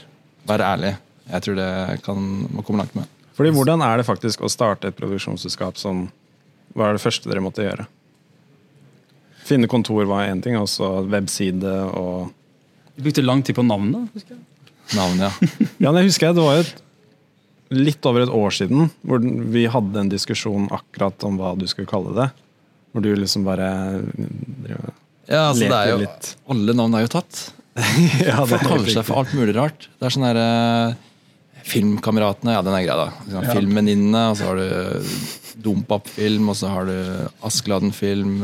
[0.49, 0.95] Vær ærlig.
[1.29, 1.71] Jeg tror det
[2.05, 2.21] kan
[2.53, 3.09] man komme langt med.
[3.37, 6.09] Fordi hvordan er det faktisk å starte et produksjonsselskap som
[6.77, 7.87] Hva er det første dere måtte gjøre?
[9.49, 11.65] Finne kontor var én ting, og så webside
[11.97, 12.29] og
[12.99, 14.09] Du brukte lang tid på navnet.
[14.15, 14.45] husker jeg.
[14.99, 15.67] Navnet, ja.
[15.87, 16.37] Ja, det husker jeg.
[16.39, 16.69] Det var jo
[17.79, 19.21] litt over et år siden hvor
[19.53, 22.29] vi hadde en diskusjon akkurat om hva du skulle kalle det.
[22.93, 23.69] Hvor du liksom bare
[24.65, 24.95] drev-
[25.29, 26.29] ja altså, det er Leker jo, litt.
[26.49, 27.43] alle navn er jo tatt.
[28.25, 29.89] Ja, det er kaller seg for alt mulig rart.
[30.01, 30.49] Det er sånn derre
[31.69, 33.09] Filmkameratene, ja, den er grei, da.
[33.35, 33.43] Ja.
[33.53, 35.11] Filmvenninnene, og så har du
[35.61, 36.95] Dompap-film, og så har du
[37.45, 38.39] Askeladden-film.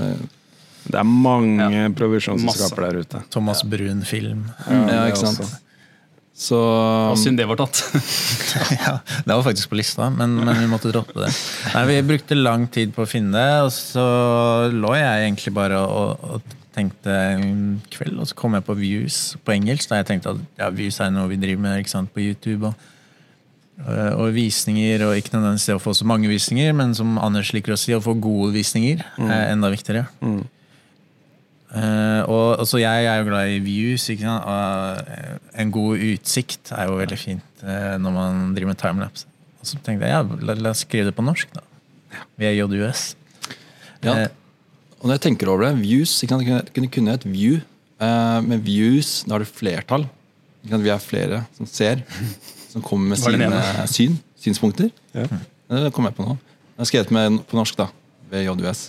[0.84, 3.20] Det er mange produksjonsselskaper der ute.
[3.32, 4.48] Thomas Brun-film.
[4.68, 5.44] Ja, det ikke sant?
[5.44, 5.60] også.
[6.34, 7.78] Så Og synd det var tatt.
[8.82, 11.30] ja, det var faktisk på lista, men, men vi måtte droppe det.
[11.76, 14.06] Nei, Vi brukte lang tid på å finne det, og så
[14.74, 19.18] lå jeg egentlig bare og, og tenkte en kveld, og så kom jeg på Views
[19.46, 19.92] på engelsk.
[19.92, 22.72] Da jeg tenkte at ja, Views er noe vi driver med ikke sant, på YouTube.
[22.72, 22.90] og
[23.74, 27.74] og visninger, og ikke nødvendigvis det å få så mange visninger, men som Anders liker
[27.74, 30.04] å si, å få gode visninger er enda viktigere.
[31.74, 34.04] Eh, og så jeg er jo glad i views.
[34.12, 34.44] Ikke sant?
[34.44, 39.26] Og eh, en god utsikt er jo veldig fint uh, når man driver med timelapse.
[39.60, 41.62] Og så tenkte jeg ja, la, la oss skrive det på norsk, da.
[42.38, 43.14] Via JUS.
[44.04, 44.24] Ja.
[44.26, 44.28] Uh,
[45.00, 47.58] Og når jeg tenker over det, views ikke sant, Det kunne- kunne et view,
[48.00, 50.06] eh, men views, da har du flertall.
[50.64, 52.00] Ikke sant, Vi er flere som ser,
[52.72, 54.88] som kommer med sine syn, synspunkter.
[55.14, 55.26] Ja.
[55.68, 56.38] Det kommer jeg på nå.
[56.38, 57.88] Jeg har skrevet med på norsk, da.
[58.30, 58.86] Ved JUS.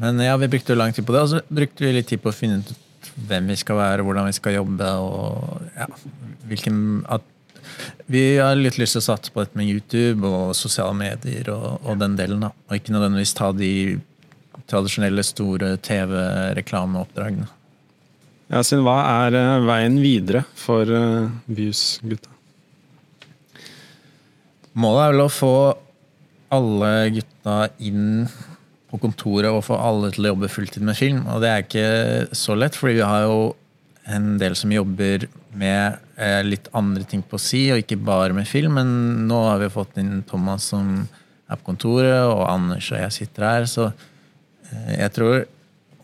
[0.00, 2.22] Men ja, vi brukte jo lang tid på det, og så brukte vi litt tid
[2.22, 2.72] på å finne ut
[3.28, 5.88] hvem vi skal være, hvordan vi skal jobbe, og ja,
[6.50, 6.80] hvilken
[7.12, 7.30] at
[8.06, 11.80] Vi har litt lyst til å satse på dette med YouTube og sosiale medier og,
[11.82, 12.50] og den delen, da.
[12.68, 13.70] Og ikke nødvendigvis ta de
[14.70, 17.48] tradisjonelle, store TV-reklameoppdragene.
[18.52, 22.30] Ja, Siden hva er eh, veien videre for uh, Views-gutta?
[24.78, 25.54] Målet er vel å få
[26.54, 28.26] alle gutta inn
[28.94, 31.24] på kontoret og få alle til å jobbe fulltid med film.
[31.34, 33.38] Og det er ikke så lett, fordi vi har jo
[34.14, 35.26] en del som jobber
[35.56, 38.76] med eh, litt andre ting på si, og ikke bare med film.
[38.78, 38.90] Men
[39.28, 41.08] nå har vi fått inn Thomas som
[41.48, 43.66] er på kontoret, og Anders og jeg sitter her.
[43.70, 45.42] Så eh, jeg tror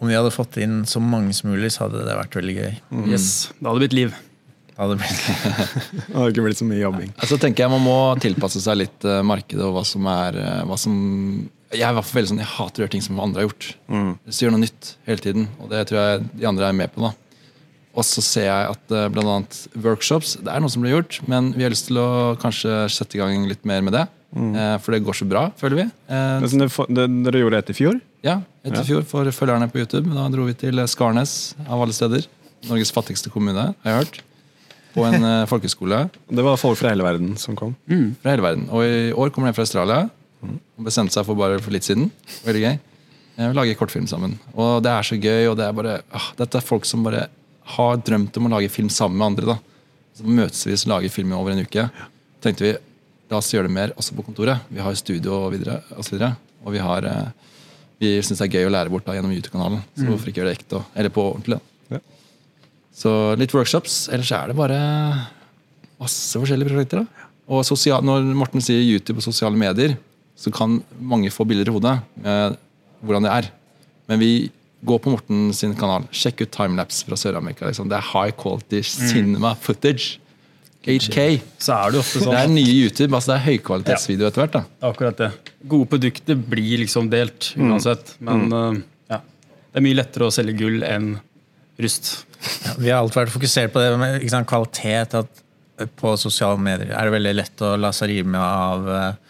[0.01, 2.75] om vi hadde fått inn så mange som mulig, så hadde det vært veldig gøy.
[3.13, 4.17] Yes, Da hadde blitt liv.
[4.81, 5.25] Det hadde blitt
[6.09, 7.11] Det har ikke blitt så mye jobbing.
[7.29, 10.63] Så tenker jeg Man må tilpasse seg litt eh, markedet og hva som er eh,
[10.65, 10.95] hva som,
[11.71, 13.67] Jeg er i veldig sånn, jeg hater å gjøre ting som andre har gjort.
[13.87, 14.13] Mm.
[14.27, 17.05] Så gjør noe nytt hele tiden, og det tror jeg de andre er med på.
[17.05, 17.13] da
[17.95, 21.21] Og så ser jeg at uh, blant annet workshops Det er noe som blir gjort,
[21.31, 24.07] men vi har lyst til å kanskje sette i gang litt mer med det.
[24.31, 25.85] Eh, for det går så bra, føler vi.
[26.07, 28.01] Eh, Det det, dere gjorde etter fjor?
[28.23, 28.85] ja, etter Ja.
[28.87, 30.07] fjor for følgerne på YouTube.
[30.15, 32.27] Da dro vi til Skarnes, av alle steder.
[32.69, 34.21] Norges fattigste kommune, har jeg hørt.
[34.95, 37.75] På en eh, folkeskole Det var folk fra hele verden som kom.
[38.23, 38.69] fra hele verden.
[38.71, 40.11] Og i år kommer de fra Australia.
[40.45, 42.11] Og bestemte seg for bare for litt siden.
[42.47, 42.79] Veldig gøy.
[43.37, 44.39] Eh, Vi lager kortfilm sammen.
[44.55, 45.51] Og det er så gøy.
[45.51, 47.29] og det er bare, ah, Dette er folk som bare
[47.77, 49.47] har drømt om å lage film sammen med andre.
[49.55, 49.59] da.
[50.17, 51.91] Så møtes vi og lager film over en uke.
[52.41, 52.77] tenkte vi
[53.31, 54.61] la oss gjøre det mer også på kontoret.
[54.71, 55.83] Vi har studio og videre.
[55.97, 56.37] Og, så videre.
[56.65, 57.31] og vi har eh,
[58.01, 59.83] vi syns det er gøy å lære bort da, gjennom YouTube-kanalen.
[59.95, 60.81] Så hvorfor ikke gjøre det ekte?
[60.97, 61.61] Eller på ordentlig.
[61.93, 61.99] Ja.
[62.97, 64.09] Så litt workshops.
[64.09, 64.79] Ellers er det bare
[66.01, 67.05] masse forskjellige prosjekter.
[67.05, 67.29] da.
[67.51, 69.99] Og sosial, når Morten sier YouTube og sosiale medier,
[70.41, 72.57] så kan mange få bilder i hodet med
[73.05, 73.51] hvordan det er.
[74.09, 74.33] Men vi
[74.89, 76.07] går på Morten sin kanal.
[76.17, 77.69] Sjekk ut timelapse fra Sør-Amerika.
[77.69, 77.91] Liksom.
[77.91, 80.17] Det er high quality cinema footage.
[80.81, 81.25] 8K.
[81.61, 82.33] Så er det ofte sånn.
[82.33, 83.13] Det er nye YouTube.
[83.13, 84.55] altså Det er høykvalitetsvideo etter hvert.
[84.57, 84.63] da.
[84.89, 85.29] akkurat det.
[85.69, 88.15] Gode produkter blir liksom delt uansett.
[88.25, 88.79] Men eh,
[89.13, 91.13] ja, det er mye lettere å selge gull enn
[91.81, 92.15] rust.
[92.65, 95.19] Ja, vi har alltid vært fokusert på det med ikke sant, kvalitet.
[95.21, 99.30] At på sosiale medier er det veldig lett å la seg rime av, eh,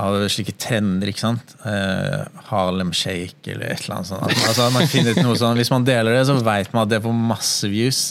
[0.00, 1.10] av slike trender.
[1.12, 1.54] ikke sant?
[1.68, 4.44] Eh, Harlem Shake eller et eller annet sånt.
[4.48, 7.02] Altså, man finner ut noe sånn, Hvis man deler det, så vet man at det
[7.04, 8.02] får masse views.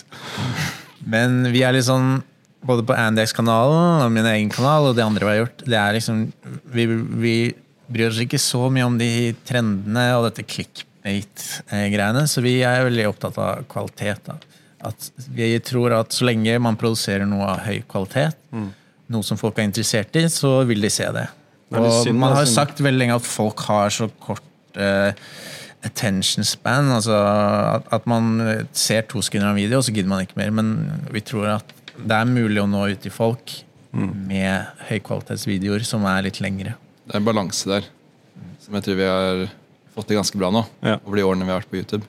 [1.09, 2.19] Men vi er litt sånn
[2.65, 5.93] både på Andex-kanalen og min egen kanal og det andre vi har gjort, det er
[5.95, 6.25] liksom
[6.75, 6.85] Vi,
[7.23, 7.35] vi
[7.89, 13.07] bryr oss ikke så mye om de trendene og dette clickbait-greiene, så vi er veldig
[13.09, 14.27] opptatt av kvalitet.
[14.27, 14.35] da.
[14.89, 18.37] At vi tror at så lenge man produserer noe av høy kvalitet,
[19.09, 21.25] noe som folk er interessert i, så vil de se det.
[21.69, 24.45] Og man har jo sagt veldig lenge at folk har så kort
[24.79, 25.11] uh,
[25.85, 26.89] attention span.
[26.95, 30.39] Altså at, at man ser to sekunder av en video, og så gidder man ikke
[30.39, 30.53] mer.
[30.55, 30.73] Men
[31.13, 33.59] vi tror at det er mulig å nå ut til folk
[33.91, 36.75] med høykvalitetsvideoer som er litt lengre.
[37.05, 37.87] Det er en balanse der
[38.61, 39.47] som jeg tror vi har
[39.95, 40.61] fått til ganske bra nå.
[40.85, 40.99] Ja.
[41.01, 42.05] Over de årene vi har vært på YouTube.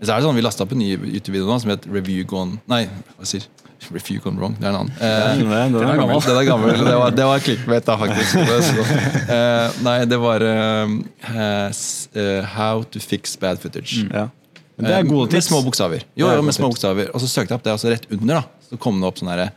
[0.00, 2.58] Så er det sånn, Vi lasta opp en ny YouTube-video nå som heter Review Gone
[2.68, 2.82] Nei,
[3.16, 3.46] hva sier
[3.92, 4.54] Review Gone Wrong.
[4.58, 4.92] Det er en annen.
[4.96, 6.20] Eh, Den er, den er gammel.
[6.24, 6.70] Den er gammel.
[6.78, 8.30] Det var, det var clickbait, da, faktisk.
[8.70, 8.86] Så-
[9.34, 10.94] Eh, nei, det var eh,
[11.34, 11.70] eh,
[12.14, 14.04] eh, How to fix bad footage.
[14.12, 14.28] Ja.
[14.76, 15.46] Men det er gode gode Med tips.
[15.46, 16.02] små bokstaver.
[16.16, 17.10] Jo, jo, med små bokstaver.
[17.14, 19.18] Og så søkte jeg opp det, og så rett under da Så kom det opp
[19.20, 19.50] sånn herre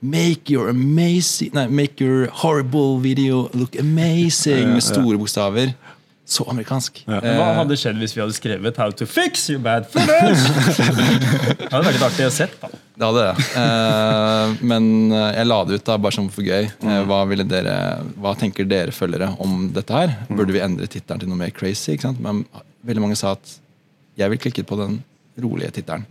[0.00, 5.74] Make your amazing Nei, make your horrible video look amazing med store bokstaver.
[6.30, 7.02] Så amerikansk.
[7.08, 7.18] Ja.
[7.20, 10.46] Hva hadde skjedd hvis vi hadde skrevet 'How to fix your bad footage'?
[11.58, 12.54] det hadde vært litt artig å sett.
[13.00, 13.44] Det hadde det.
[13.56, 16.66] Eh, men eh, jeg la det ut da, bare sånn for gøy.
[16.68, 17.76] Eh, hva, ville dere,
[18.20, 20.12] hva tenker dere følgere om dette her?
[20.28, 21.94] Burde vi endre tittelen til noe mer crazy?
[21.94, 22.20] ikke sant?
[22.20, 22.42] Men
[22.84, 23.54] veldig mange sa at
[24.20, 24.98] jeg vil klikke på den
[25.40, 26.04] rolige tittelen.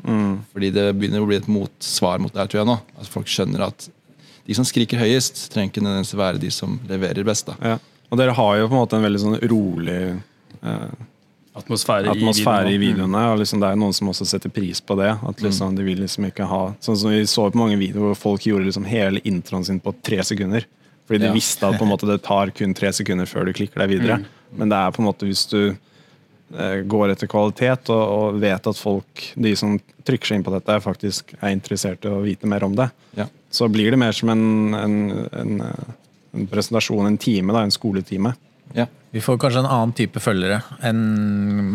[0.49, 2.79] Fordi det begynner å bli et motsvar mot det her, tror jeg nå.
[2.97, 3.85] Altså Folk skjønner at
[4.49, 7.51] de som skriker høyest, trenger ikke nødvendigvis være de som leverer best.
[7.61, 7.77] Ja.
[8.09, 10.87] Og dere har jo på en måte en veldig sånn rolig eh,
[11.59, 13.21] Atmosfære, atmosfære i i videoene.
[13.33, 15.11] Og liksom det er noen som også setter pris på det.
[15.27, 18.19] At liksom de vil liksom ikke ha Sånn som vi så på mange videoer hvor
[18.33, 20.65] folk gjorde liksom hele introen sin på tre sekunder.
[21.09, 21.33] Fordi de Ja.
[21.33, 24.19] visste at på en måte det tar kun tre sekunder før du klikker deg videre.
[24.55, 25.75] Men det er på en måte hvis du
[26.57, 30.53] eh, går etter kvalitet og, og vet at folk, de som trykker seg inn på
[30.53, 32.89] dette, faktisk er interessert i å vite mer om det.
[33.17, 33.25] Ja.
[33.51, 34.95] Så blir det mer som en, en,
[35.33, 35.91] en, eh,
[36.37, 38.35] en presentasjon, en time, da, en skoletime.
[38.77, 38.85] Ja.
[39.11, 40.99] Vi får kanskje en annen type følgere enn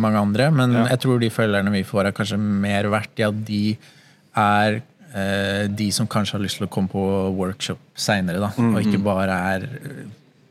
[0.00, 0.84] mange andre, men Ja.
[0.92, 3.76] jeg tror de følgerne vi får, er kanskje mer verdt i at de
[4.36, 4.82] er
[5.14, 7.02] eh, de som kanskje har lyst til å komme på
[7.38, 8.52] workshop seinere, da.
[8.58, 10.04] Og ikke bare er eh,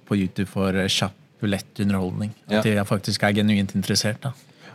[0.08, 2.32] på YouTube for eh, kjapp, lett underholdning.
[2.50, 4.22] At de faktisk er genuint interessert.
[4.24, 4.32] da.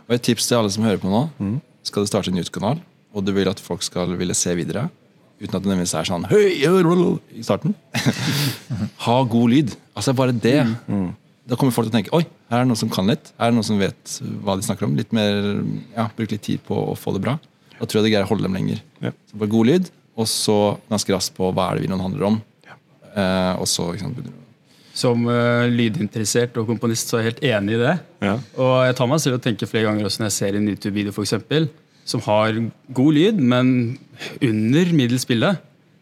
[0.07, 1.23] Og et tips til alle som hører på nå.
[1.83, 2.81] Skal du starte en YouTube-kanal,
[3.13, 4.89] og du vil at folk skal ville se videre,
[5.41, 6.45] uten at det nødvendigvis er sånn Høy,
[7.39, 7.73] i starten.
[9.05, 9.75] ha god lyd.
[9.95, 10.59] Altså bare det.
[11.49, 13.31] Da kommer folk til å tenke Oi, her er det noen som kan litt.
[13.39, 14.97] Her er det noen som vet hva de snakker om.
[14.97, 15.39] Litt mer,
[15.95, 17.39] ja, Bruk litt tid på å få det bra.
[17.79, 18.83] Da tror jeg det greier å holde dem lenger.
[19.01, 19.13] Ja.
[19.31, 20.59] Så bare god lyd, og så
[20.91, 22.39] ganske raskt på hva er det videoen handler om.
[23.17, 24.31] Eh, og så ikke sant,
[24.99, 27.95] Som uh, lydinteressert og komponist så er jeg helt enig i det.
[28.25, 28.35] Ja.
[28.59, 31.15] Og jeg tar meg selv og tenker flere ganger også når jeg ser en YouTube-video
[31.15, 31.69] for eksempel,
[32.09, 32.57] som har
[32.95, 33.71] god lyd, men
[34.43, 35.53] under middels spille,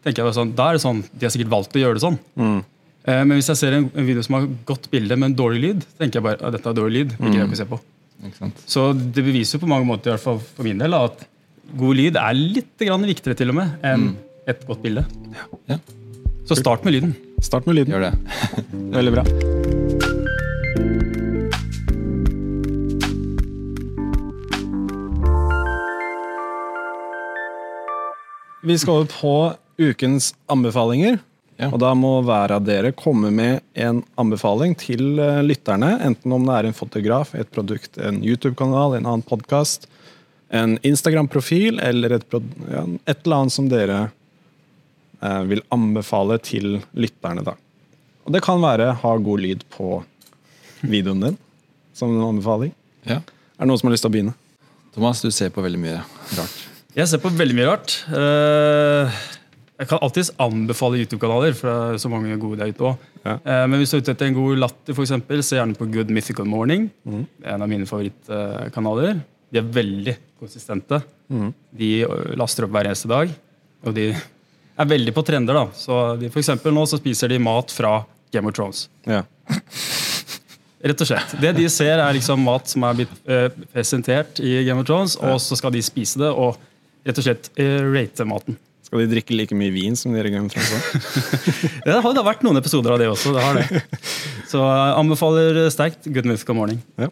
[0.04, 2.04] tenker jeg bare sånn, Da er det sånn, De har sikkert valgt å gjøre det
[2.04, 2.18] sånn.
[2.40, 2.60] Eh,
[3.08, 6.18] Men hvis jeg ser en, en video som har godt bilde, men dårlig lyd, tenker
[6.20, 7.14] jeg bare at dette er dårlig lyd.
[7.16, 7.78] Det gidder jeg ikke å se på.
[8.68, 11.22] Så det beviser på mange måter, i hvert fall for min del, at
[11.78, 14.10] god lyd er litt viktigere til og med enn
[14.48, 15.04] et godt bilde.
[15.68, 15.78] Ja,
[16.48, 17.14] Så start med lyden.
[17.44, 17.92] Start med lyden.
[17.92, 18.14] gjør det.
[18.98, 19.24] Veldig bra.
[28.68, 29.34] Vi skal over på
[29.78, 31.20] ukens anbefalinger.
[31.58, 31.72] Ja.
[31.72, 35.96] Og da må hver av dere komme med en anbefaling til eh, lytterne.
[36.06, 39.88] Enten om det er en fotograf, et produkt, en YouTube-kanal, en annen podkast,
[40.54, 42.36] en Instagram-profil eller et,
[42.70, 43.98] ja, et eller annet som dere
[45.18, 47.42] eh, vil anbefale til lytterne.
[47.42, 47.56] da.
[48.22, 49.98] Og det kan være ha god lyd på
[50.86, 51.40] videoen din,
[51.96, 52.70] som en anbefaling.
[53.08, 53.18] Ja.
[53.58, 54.36] Er det noen som har lyst til å begynne?
[54.94, 55.98] Thomas, du ser på veldig mye
[56.38, 56.62] rart.
[56.94, 57.98] Jeg ser på veldig mye rart.
[58.14, 59.18] Eh,
[59.78, 63.10] Jeg kan alltids anbefale YouTube-kanaler, for det er så mange gode der ute også.
[63.24, 63.34] Ja.
[63.38, 65.86] Eh, Men hvis du er ute etter en god latter, for eksempel, se gjerne på
[65.92, 66.88] Good Mythical Morning.
[67.44, 69.20] Er en av mine favorittkanaler.
[69.52, 70.98] De er veldig konsistente.
[71.30, 73.30] De øh, laster opp hver eneste dag.
[73.86, 75.54] Og de er veldig på trender.
[75.54, 75.66] da.
[75.78, 78.00] Så de, for eksempel nå så spiser de mat fra
[78.34, 78.88] Game of Thrones.
[79.06, 79.22] Ja.
[80.78, 81.32] Rett og slett.
[81.42, 85.16] Det de ser, er liksom mat som er blitt eh, presentert i Game of Thrones,
[85.18, 86.58] og så skal de spise det og
[87.06, 88.58] rett og slett eh, rate maten.
[88.88, 91.78] Skal de drikke like mye vin som de gjør i Game of Thrones?
[91.84, 93.34] Det har da vært noen episoder av det også.
[93.36, 93.82] det har det.
[94.52, 96.80] Så anbefaler sterkt Good Mythical Morning.
[96.96, 97.10] Ja.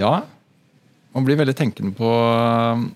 [0.00, 0.12] Ja,
[1.12, 2.08] man blir veldig tenkende på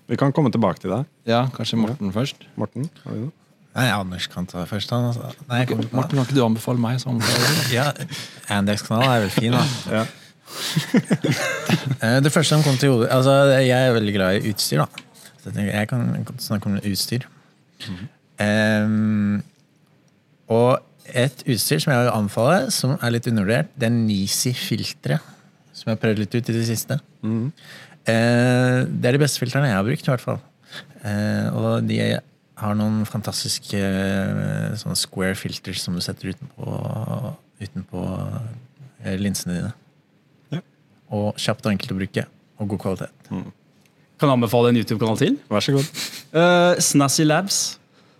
[0.09, 1.01] Vi kan komme tilbake til det.
[1.29, 2.47] Ja, kanskje Morten først.
[2.57, 2.89] Morten?
[3.03, 3.31] har du det?
[3.75, 4.89] Nei, Anders kan ta først.
[4.95, 5.33] Han, altså.
[5.49, 5.91] Nei, jeg kommer det.
[5.93, 6.97] Morten, kan ikke du anbefale meg?
[7.03, 7.11] Så?
[7.75, 7.89] Ja,
[8.55, 9.65] Andex-kanalen er vel fin, da.
[10.01, 10.05] Ja.
[12.05, 13.31] Eh, Det første som kom til hodet Altså,
[13.63, 15.04] jeg er veldig glad i utstyr, da.
[15.45, 15.89] Så jeg tenker jeg
[16.25, 17.27] kan snakke om utstyr.
[18.41, 19.43] Em,
[20.49, 20.81] og
[21.13, 25.33] et utstyr som jeg vil anbefale, som er litt undervurdert, det er Nisi-filteret.
[25.75, 26.97] Som jeg har prøvd litt ut i det siste.
[28.09, 30.41] Eh, det er de beste filtrene jeg har brukt, i hvert fall.
[31.05, 31.99] Uh, og de
[32.57, 36.77] har noen fantastiske eh, sånne square filters som du setter utenpå,
[37.61, 38.05] utenpå
[39.03, 39.73] eh, linsene dine.
[40.55, 40.63] Ja.
[41.13, 42.25] Og kjapt og enkelt å bruke,
[42.57, 43.29] og god kvalitet.
[44.19, 45.39] Kan jeg anbefale en YouTube-kanal til.
[45.51, 45.89] Vær så god.
[46.35, 47.63] Uh, Snazzy Labs.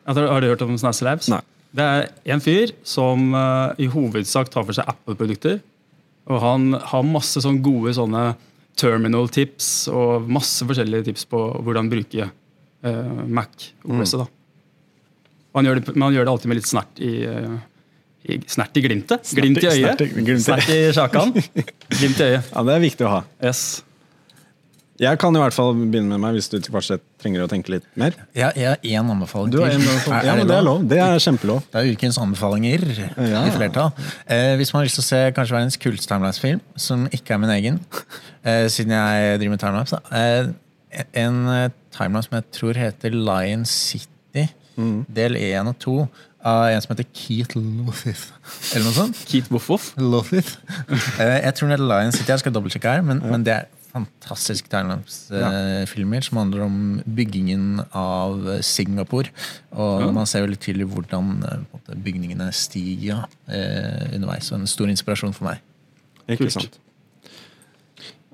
[0.06, 1.30] Har du hørt om Snazzy Labs?
[1.32, 1.42] Nei.
[1.76, 5.62] Det er en fyr som uh, i hovedsak tar for seg Apple-produkter.
[6.32, 8.34] Og han har masse sånne gode sånne
[8.80, 14.20] terminal-tips og masse forskjellige tips på hvordan bruke uh, Mac OS-et.
[14.24, 14.28] da.
[15.56, 17.14] Og han gjør, det, men han gjør det alltid med litt snert i,
[18.28, 19.30] i Snert i glimtet.
[19.38, 20.02] Glimt i øyet.
[20.44, 21.32] Snert i sjakan.
[22.00, 22.50] Glimt i øyet.
[22.52, 23.20] Ja, Det er viktig å ha.
[23.40, 23.62] Yes.
[25.02, 27.84] Jeg kan i hvert fall begynne med meg hvis du kanskje trenger å tenke litt
[28.00, 28.14] mer.
[28.38, 30.14] Ja, jeg har én anbefaling Du har en, til.
[30.24, 30.86] ja, men Det er lov.
[30.88, 31.66] Det er kjempelov.
[31.74, 32.86] Det er ukens anbefalinger
[33.20, 33.42] Ja.
[33.44, 33.92] i flertall.
[34.26, 37.42] Eh, hvis man har lyst til å se kanskje verdens kuleste timelapse-film, som ikke er
[37.44, 37.82] min egen,
[38.46, 40.22] eh, siden jeg driver med timelapse, da.
[40.22, 44.48] Eh, en eh, timelapse som jeg tror heter Lion City,
[45.12, 45.98] del 1 og 2,
[46.46, 48.30] av en som heter Keith Lothith.
[48.76, 49.22] Eller noe sånt.
[49.28, 49.92] Keith Woff Woff.
[50.00, 50.56] Lothith.
[51.20, 53.74] eh, jeg tror det er Lion City, jeg skal dobbeltsjekke her, men, men det er
[53.96, 56.80] fantastiske timelapse-filmer som handler om
[57.18, 59.32] byggingen av Singapore.
[59.72, 64.52] Og man ser veldig tydelig hvordan eh, måte, bygningene stiger eh, underveis.
[64.52, 65.64] Og en stor inspirasjon for meg.
[66.28, 66.80] Ikke sant.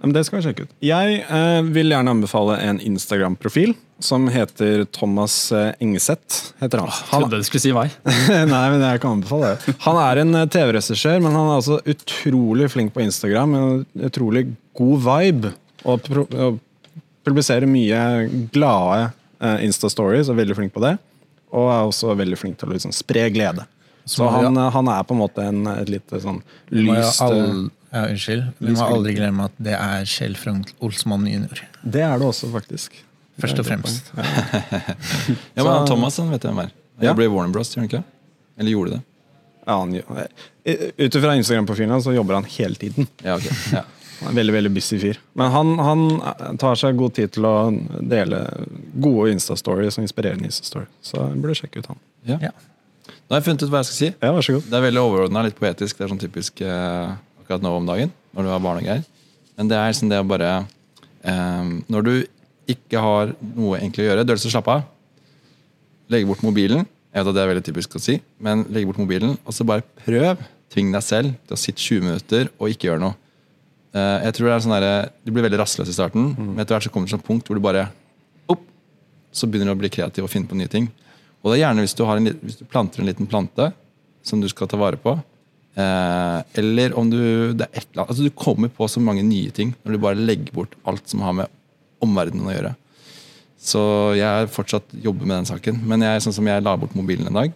[0.01, 0.71] Men det skal vi sjekke ut.
[0.81, 6.55] Jeg eh, vil gjerne anbefale en Instagram-profil som heter Thomas eh, Engeseth.
[6.61, 6.89] heter han.
[6.89, 7.93] han Trodde du skulle si meg.
[8.53, 9.75] Nei, men jeg kan anbefale det.
[9.85, 13.53] Han er en eh, TV-regissør, men han er altså utrolig flink på Instagram.
[13.59, 14.47] En utrolig
[14.77, 15.53] god vibe.
[15.85, 16.59] Og, pro og
[17.25, 18.01] publiserer mye
[18.53, 19.11] glade
[19.41, 20.95] uh, Insta-stories, og er veldig flink på det.
[21.51, 23.65] Og er også veldig flink til å liksom spre glede.
[24.05, 26.39] Så må vi- han, han er på en måte en, et lite sånn
[26.73, 28.47] lyst eh, ja, unnskyld.
[28.59, 31.61] Vi må aldri glemme at det er Kjell Frank Olsmann jr.
[31.83, 32.97] Det er det også, faktisk.
[33.41, 34.09] Først og fremst.
[35.55, 36.71] Ja, men han Thomas han vet jeg hvem er.
[36.97, 37.11] Han Ja.
[37.11, 38.03] jobber i Warner Bros, gjør han ikke?
[38.59, 39.01] Eller gjorde det?
[39.67, 43.07] Ja, han, eh, Ut ifra Instagram-profilen Finland så jobber han hele tiden.
[43.23, 43.47] Ja, ok.
[43.73, 43.83] Ja.
[44.21, 45.17] En veldig veldig busy fyr.
[45.39, 47.55] Men han, han tar seg god tid til å
[48.05, 48.41] dele
[49.01, 50.85] gode Insta-stories og inspirerende Insta-story.
[51.01, 52.01] Så jeg burde sjekke ut han.
[52.29, 52.37] Ja.
[52.49, 52.51] Ja.
[53.09, 54.11] Nå har jeg funnet ut hva jeg skal si.
[54.11, 54.67] Ja, vær så god.
[54.69, 55.97] Det er veldig overordna, litt poetisk.
[55.97, 59.03] Det er sånn typisk eh, akkurat nå om dagen, når du har barn og greier.
[59.57, 60.51] Men det er sånn det å bare
[61.27, 62.13] eh, Når du
[62.71, 64.85] ikke har noe egentlig å gjøre, du har lyst til å slappe av,
[66.13, 66.85] legge bort mobilen.
[67.11, 69.65] Jeg vet at det er veldig typisk å si, men legge bort mobilen, og så
[69.67, 70.43] bare prøv.
[70.71, 73.17] Tving deg selv til å sitte 20 minutter og ikke gjøre noe.
[73.91, 76.77] Eh, jeg tror det er sånn der, Du blir veldig rastløs i starten, men etter
[76.77, 77.89] hvert så kommer det til et punkt hvor du bare
[78.51, 78.63] opp,
[79.35, 80.87] så begynner du å bli kreativ og finne på nye ting.
[81.41, 83.71] Og det er gjerne hvis du, har en, hvis du planter en liten plante
[84.23, 85.15] som du skal ta vare på.
[85.75, 87.17] Eh, eller om du
[87.55, 90.01] det er et eller annet, altså Du kommer på så mange nye ting når du
[90.03, 91.51] bare legger bort alt som har med
[92.03, 92.75] omverdenen å gjøre.
[93.61, 93.81] Så
[94.17, 95.83] jeg fortsatt jobber med den saken.
[95.85, 97.51] Men jeg, sånn som jeg la bort mobilen en dag,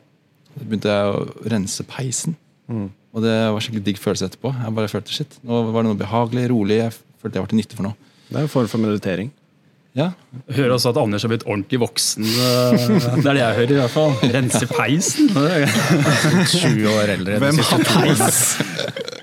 [0.54, 2.36] så begynte jeg å rense peisen.
[2.70, 4.52] Og det var skikkelig digg følelse etterpå.
[4.64, 6.78] Jeg bare følte shit, Nå var det noe behagelig, rolig.
[6.82, 7.96] Jeg følte jeg var til nytte for noe.
[8.30, 9.30] Det er en form for meditering.
[9.96, 10.10] Ja,
[10.50, 12.26] Jeg hører også at Anders har blitt ordentlig voksen.
[12.28, 14.12] eh, Det er det jeg hører, i hvert fall.
[14.34, 15.30] Rense peisen.
[15.32, 17.38] Det er- 20 år eldre.
[17.40, 18.42] Hvem har peis?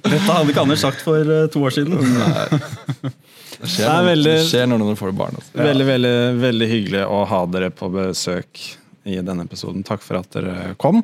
[0.03, 1.99] Dette hadde ikke Anders sagt for eh, to år siden.
[2.01, 5.37] det skjer, Det er veldig- det skjer når du får barn.
[5.37, 5.53] Altså.
[5.61, 8.65] Veldig, veldig, veldig hyggelig å ha dere på besøk
[9.05, 9.85] i denne episoden.
[9.85, 11.03] Takk for at dere kom.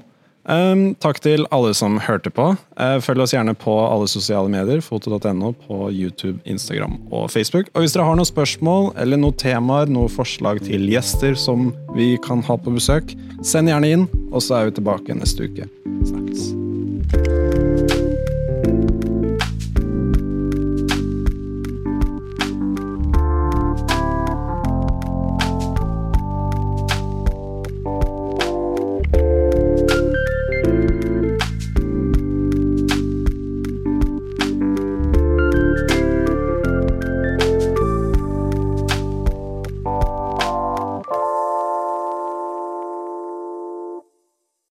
[0.49, 2.51] Um, takk til alle som hørte på.
[2.81, 7.69] Uh, følg oss gjerne på alle sosiale medier, foto.no, på YouTube, Instagram og Facebook.
[7.75, 11.69] Og hvis dere har noen spørsmål eller noen temaer, noen forslag til gjester som
[11.99, 13.13] vi kan ha på besøk,
[13.45, 15.69] send gjerne inn, og så er vi tilbake neste uke.